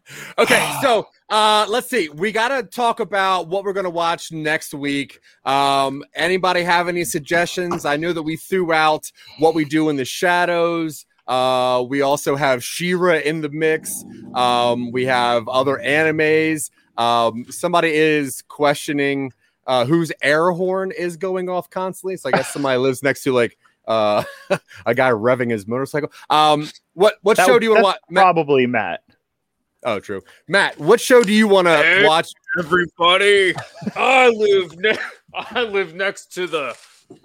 [0.37, 2.09] okay, so uh let's see.
[2.09, 5.19] We gotta talk about what we're gonna watch next week.
[5.45, 7.85] Um anybody have any suggestions?
[7.85, 11.05] I know that we threw out what we do in the shadows.
[11.27, 14.03] Uh we also have She-Ra in the mix.
[14.35, 16.69] Um we have other animes.
[16.97, 19.33] Um somebody is questioning
[19.69, 22.17] uh whose air horn is going off constantly.
[22.17, 23.57] So I guess somebody lives next to like
[23.87, 24.23] uh
[24.85, 26.11] a guy revving his motorcycle.
[26.29, 27.97] Um what what that- show do you want to watch?
[28.09, 29.01] Matt- Probably Matt.
[29.85, 30.21] Oh, true.
[30.49, 32.05] Matt, what show do you want to Hey.
[32.05, 32.27] watch?
[32.59, 33.53] Everybody,
[33.95, 34.97] I live ne-
[35.33, 36.75] I live next to the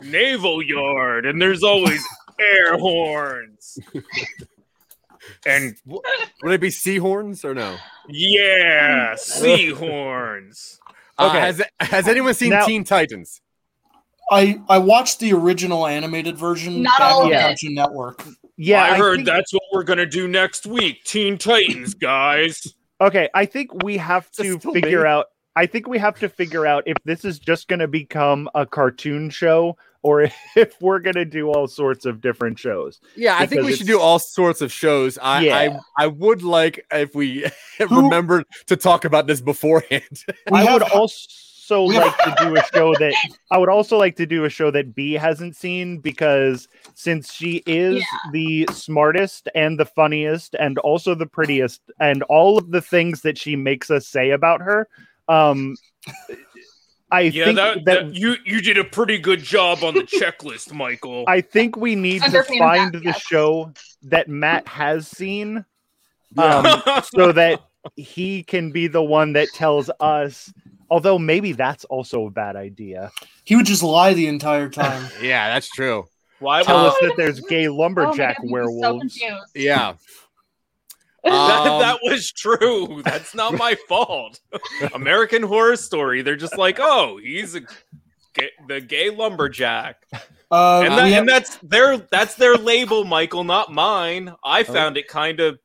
[0.02, 2.00] naval yard, and there's always
[2.38, 3.76] air horns.
[5.46, 7.76] And Would it be Seahorns or no?
[8.08, 10.78] yeah, sea horns.
[11.18, 11.40] Uh, Okay.
[11.40, 13.40] has has anyone seen Now- Teen Titans?
[14.30, 17.40] I I watched the original animated version Not back all on of it.
[17.40, 18.24] Cartoon Network.
[18.56, 21.04] Yeah, I, heard think- that's what we're gonna do next week.
[21.04, 22.66] Teen Titans, guys.
[23.00, 25.08] Okay, I think we have to figure me.
[25.08, 25.26] out.
[25.56, 28.66] I think we have to figure out if this is just going to become a
[28.66, 33.00] cartoon show or if we're going to do all sorts of different shows.
[33.16, 35.18] Yeah, I think we should do all sorts of shows.
[35.18, 35.78] I Yeah.
[35.98, 37.46] I, I would like if we
[37.90, 40.02] remembered to talk about this beforehand.
[40.50, 43.14] We I would also we like to do a show that
[43.50, 47.62] I would also like to do a show that B hasn't seen because since she
[47.66, 48.30] is Yeah.
[48.32, 53.38] the smartest and the funniest and also the prettiest and all of the things that
[53.38, 54.86] she makes us say about her,
[55.28, 55.74] um
[57.14, 60.02] I Yeah, think that, that, that you you did a pretty good job on the
[60.20, 61.24] checklist, Michael.
[61.28, 63.20] I think we need to find out, the yes.
[63.20, 65.64] show that Matt has seen
[66.36, 66.82] um,
[67.14, 67.62] so that
[67.94, 70.52] he can be the one that tells us.
[70.90, 73.10] Although maybe that's also a bad idea.
[73.44, 75.08] He would just lie the entire time.
[75.22, 76.04] yeah, that's true.
[76.40, 79.22] Why Tell would us that there's gay Oh lumberjack God, I'm so werewolves.
[79.54, 79.94] Yeah.
[81.30, 83.02] that, Um, that was true.
[83.04, 84.40] That's not my fault.
[84.94, 86.22] American Horror Story.
[86.22, 87.60] They're just like, oh, he's a
[88.34, 90.04] gay, the gay lumberjack,
[90.50, 94.34] Uh, and, that, have- and that's their that's their label, Michael, not mine.
[94.44, 95.58] I found it kind of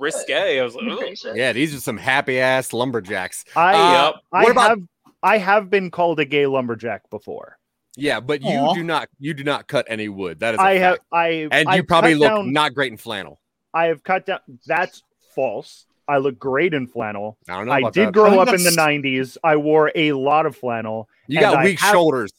[0.00, 0.58] risque.
[0.58, 3.44] I was like, "Ugh." Yeah, these are some happy ass lumberjacks.
[3.54, 4.14] I Uh, Yep.
[4.32, 4.82] I what about have
[5.22, 7.58] I have been called a gay lumberjack before.
[7.96, 8.20] yeah?
[8.20, 8.74] But you Aw.
[8.74, 10.40] do not you do not cut any wood.
[10.40, 10.98] That is a I have.
[11.12, 13.40] I and you I've probably look down- not great in flannel.
[13.76, 14.38] I have cut down.
[14.66, 15.02] That's
[15.34, 15.84] false.
[16.08, 17.36] I look great in flannel.
[17.48, 17.72] I don't know.
[17.72, 18.12] I did that.
[18.14, 19.36] grow I up think in the '90s.
[19.44, 21.08] I wore a lot of flannel.
[21.26, 22.32] You got I weak have- shoulders.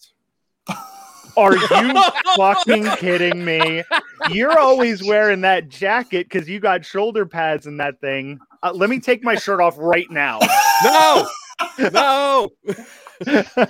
[1.37, 2.01] Are you
[2.35, 3.83] fucking kidding me?
[4.31, 8.39] You're always wearing that jacket because you got shoulder pads in that thing.
[8.63, 10.39] Uh, let me take my shirt off right now.
[10.83, 11.27] No,
[11.91, 12.49] no.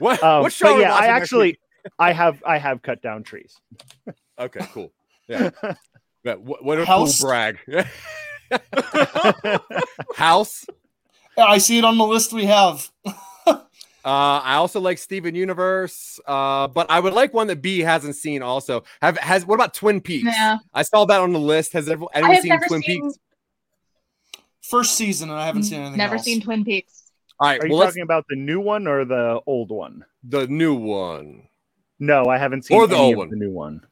[0.00, 0.20] what?
[0.20, 1.60] Um, what but shoulder yeah, I actually.
[1.98, 3.54] I have, I have cut down trees.
[4.38, 4.90] Okay, cool.
[5.28, 5.50] Yeah.
[6.28, 7.20] Yeah what, what a House?
[7.20, 7.58] cool brag.
[10.16, 10.66] House.
[11.36, 12.90] I see it on the list we have.
[14.04, 18.14] Uh, I also like Steven Universe, uh, but I would like one that B hasn't
[18.16, 18.40] seen.
[18.42, 20.24] Also, have has what about Twin Peaks?
[20.24, 20.58] Yeah.
[20.72, 21.74] I saw that on the list.
[21.74, 23.18] Has everyone, I anyone have seen never Twin seen, Peaks?
[24.62, 26.24] First season, and I haven't seen anything never else.
[26.24, 27.10] seen Twin Peaks.
[27.38, 30.04] All right, Are you well, let's talking about the new one or the old one?
[30.22, 31.42] the new one.
[31.98, 33.30] No, I haven't seen Or the any old of one.
[33.30, 33.82] the new one.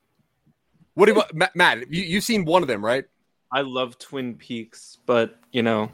[0.96, 1.54] What do you, Matt?
[1.54, 3.04] Matt you, you've seen one of them, right?
[3.52, 5.90] I love Twin Peaks, but you know,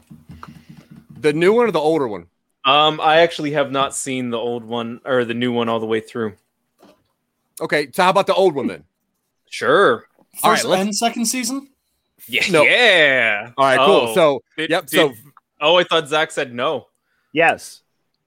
[1.19, 2.25] The new one or the older one?
[2.65, 5.85] um, I actually have not seen the old one or the new one all the
[5.85, 6.33] way through.
[7.61, 8.83] Okay, so how about the old one then?
[9.49, 10.07] Sure.
[10.41, 11.69] All right, First let's- and second season.
[12.27, 12.43] Yeah.
[12.49, 12.63] No.
[12.63, 13.51] Yeah.
[13.57, 14.07] All right, cool.
[14.09, 14.87] Oh, So, did- yep.
[14.87, 15.13] did- so,
[15.61, 16.87] oh, I thought Zach said no.
[17.33, 17.81] Yes.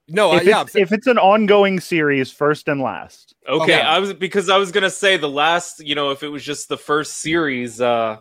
[0.09, 0.63] No, uh, if, yeah.
[0.63, 3.35] it's, if it's an ongoing series, first and last.
[3.49, 3.81] Okay, Okay.
[3.81, 6.69] I was because I was gonna say the last, you know, if it was just
[6.69, 8.19] the first series, uh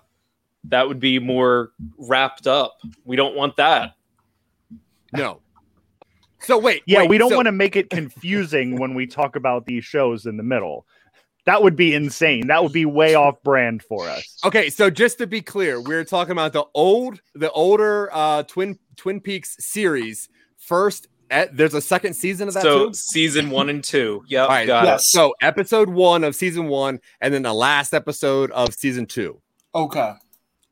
[0.67, 2.77] that would be more wrapped up.
[3.03, 3.95] We don't want that.
[5.13, 5.41] no.
[6.39, 9.35] So wait, Yeah, wait, we don't so- want to make it confusing when we talk
[9.35, 10.85] about these shows in the middle.
[11.45, 12.47] That would be insane.
[12.47, 14.39] That would be way off brand for us.
[14.43, 18.77] Okay, so just to be clear, we're talking about the old, the older uh Twin
[18.95, 20.29] Twin Peaks series.
[20.57, 21.07] First,
[21.51, 22.93] there's a second season of that So too.
[22.93, 24.23] season one and two.
[24.27, 24.43] Yeah.
[24.43, 25.09] All right, got yes.
[25.09, 29.41] So episode one of season one, and then the last episode of season two.
[29.73, 30.13] Okay.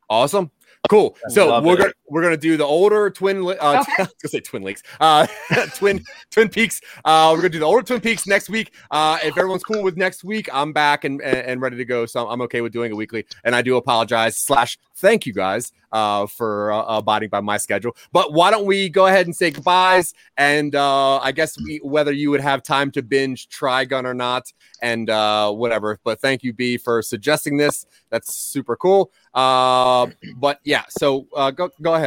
[0.10, 0.52] Awesome.
[0.90, 1.16] Cool.
[1.26, 1.78] I So we're it.
[1.80, 3.44] gonna we're gonna do the older twin.
[3.44, 3.92] Uh, Okay.
[3.98, 4.84] I was gonna say Twin Lakes.
[5.00, 5.26] Uh,
[5.76, 6.80] twin Twin Peaks.
[7.04, 8.72] Uh, we're gonna do the older Twin Peaks next week.
[8.92, 12.06] Uh, if everyone's cool with next week, I'm back and, and and ready to go.
[12.06, 13.26] So I'm okay with doing it weekly.
[13.44, 14.38] And I do apologize.
[14.38, 17.96] Slash, thank you guys uh, for uh, abiding by my schedule.
[18.12, 20.14] But why don't we go ahead and say goodbyes?
[20.38, 24.52] And uh, I guess we, whether you would have time to binge Trigun or not,
[24.82, 26.00] and uh, whatever.
[26.04, 27.86] But thank you, B, for suggesting this.
[28.10, 29.12] That's super cool.
[29.34, 32.03] Uh, but yeah, so uh, go go ahead.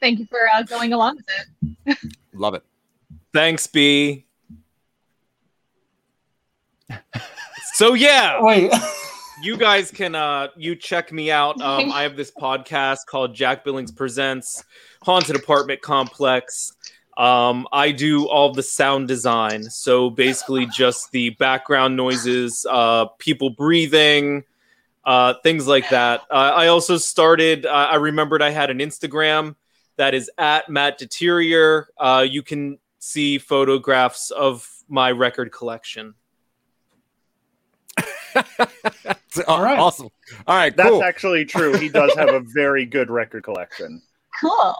[0.00, 1.26] Thank you for uh, going along with
[1.86, 1.98] it.
[2.32, 2.62] Love it.
[3.32, 4.26] Thanks, B.
[7.74, 8.72] so yeah, Wait.
[9.42, 11.60] you guys can uh you check me out.
[11.60, 14.64] Um, I have this podcast called Jack Billings Presents
[15.02, 16.72] Haunted Apartment Complex.
[17.16, 23.50] Um, I do all the sound design, so basically just the background noises, uh, people
[23.50, 24.44] breathing,
[25.04, 26.22] uh, things like that.
[26.30, 27.66] Uh, I also started.
[27.66, 29.56] Uh, I remembered I had an Instagram
[29.96, 31.88] that is at Matt Deterior.
[31.98, 36.14] Uh, you can see photographs of my record collection.
[39.46, 39.78] All right.
[39.78, 40.08] Awesome.
[40.46, 40.74] All right.
[40.76, 41.02] That's cool.
[41.02, 41.76] actually true.
[41.76, 44.02] He does have a very good record collection.
[44.40, 44.74] Cool.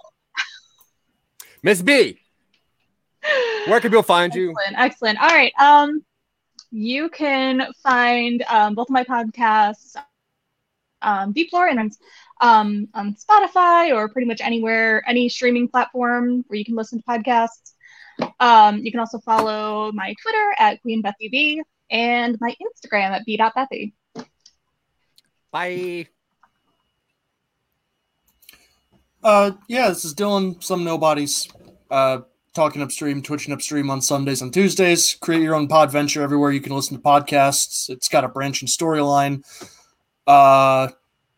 [1.62, 2.18] Miss B,
[3.66, 4.54] where can people find you?
[4.58, 4.78] Excellent.
[4.78, 5.22] Excellent.
[5.22, 5.52] All right.
[5.60, 6.04] Um,
[6.70, 9.96] you can find um, both of my podcasts,
[11.02, 11.90] um, Deep Lore, and on,
[12.40, 17.04] um, on Spotify or pretty much anywhere, any streaming platform where you can listen to
[17.04, 17.72] podcasts.
[18.38, 23.24] Um, you can also follow my Twitter at Queen Bethy B and my Instagram at
[23.24, 23.92] b.bethy.
[25.50, 26.06] Bye.
[29.22, 30.62] Uh, yeah, this is Dylan.
[30.62, 31.48] Some nobodies.
[31.90, 32.20] Uh,
[32.54, 35.14] talking upstream, twitching upstream on Sundays and Tuesdays.
[35.20, 37.88] Create your own pod venture everywhere you can listen to podcasts.
[37.90, 39.44] It's got a branching storyline.
[40.30, 40.88] Uh,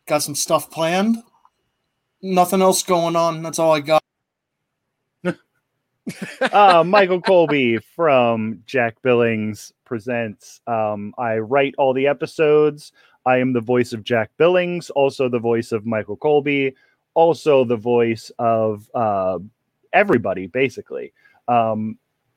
[0.05, 1.17] got some stuff planned.
[2.21, 3.43] Nothing else going on.
[3.43, 4.03] That's all I got.
[6.53, 10.61] uh, Michael Colby from Jack Billings presents.
[10.67, 12.93] Um, I write all the episodes.
[13.25, 16.75] I am the voice of Jack Billings, also the voice of Michael Colby,
[17.15, 19.39] also the voice of uh,
[19.95, 21.15] everybody, basically.
[21.49, 21.97] Um,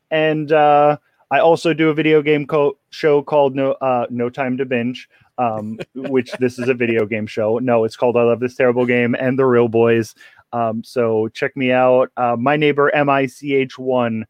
[0.10, 1.00] and uh,
[1.32, 5.10] I also do a video game co- show called No uh, No Time to Binge,
[5.38, 7.60] um, which this is a video game show.
[7.60, 10.16] No, it's called I Love This Terrible Game and The Real Boys.
[10.54, 12.12] Um, so check me out.
[12.18, 14.24] Uh, my neighbor MICH1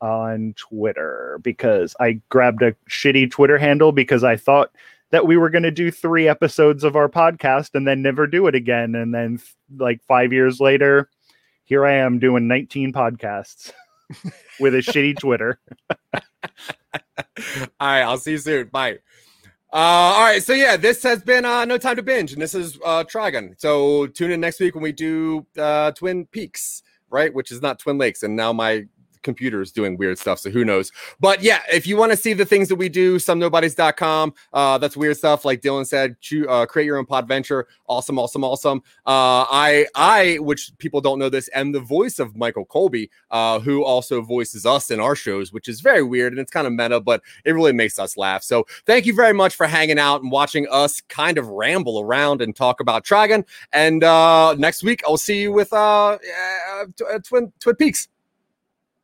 [0.00, 4.72] on Twitter because I grabbed a shitty Twitter handle because I thought
[5.10, 8.46] that we were going to do three episodes of our podcast and then never do
[8.46, 8.94] it again.
[8.94, 9.40] And then,
[9.76, 11.08] like five years later,
[11.64, 13.72] here I am doing 19 podcasts
[14.60, 15.58] with a shitty Twitter.
[16.14, 16.22] all
[17.80, 18.68] right, I'll see you soon.
[18.68, 18.98] Bye.
[19.72, 22.54] Uh, all right, so yeah, this has been uh, No Time to Binge, and this
[22.54, 23.54] is uh, Trigun.
[23.56, 27.32] So tune in next week when we do uh, Twin Peaks, right?
[27.32, 28.86] Which is not Twin Lakes, and now my
[29.22, 30.92] computer is doing weird stuff, so who knows?
[31.18, 34.96] But yeah, if you want to see the things that we do, somenobodies.com, uh, that's
[34.96, 35.44] weird stuff.
[35.44, 37.66] Like Dylan said, choo- uh, create your own pod venture.
[37.86, 38.82] Awesome, awesome, awesome.
[39.06, 43.60] Uh, I, I, which people don't know this, am the voice of Michael Colby, uh,
[43.60, 46.72] who also voices us in our shows, which is very weird and it's kind of
[46.72, 48.42] meta, but it really makes us laugh.
[48.42, 52.42] So thank you very much for hanging out and watching us kind of ramble around
[52.42, 53.44] and talk about Trigun.
[53.72, 58.08] And uh, next week, I'll see you with uh, uh, uh, Twin Twin Peaks.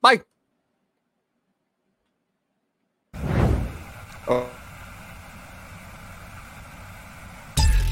[0.02, 0.20] Bye.
[4.28, 4.50] Oh.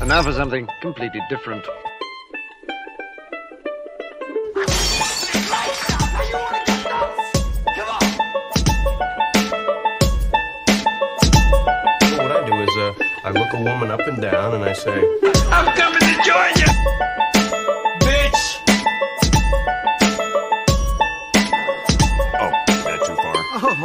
[0.00, 1.64] And now for something completely different.
[12.16, 12.94] What I do is uh,
[13.24, 14.98] I look a woman up and down and I say,
[15.50, 16.66] I'm coming to join you,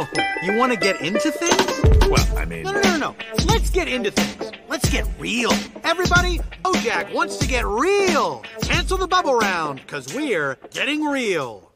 [0.02, 0.08] Oh,
[0.42, 2.08] you want to get into things?
[2.08, 3.16] Well, I mean, No, no, no, no.
[3.44, 4.50] Let's get into things.
[4.66, 5.52] Let's get real.
[5.84, 8.42] Everybody, Bojack wants to get real.
[8.62, 11.69] Cancel the bubble round, because we're getting real.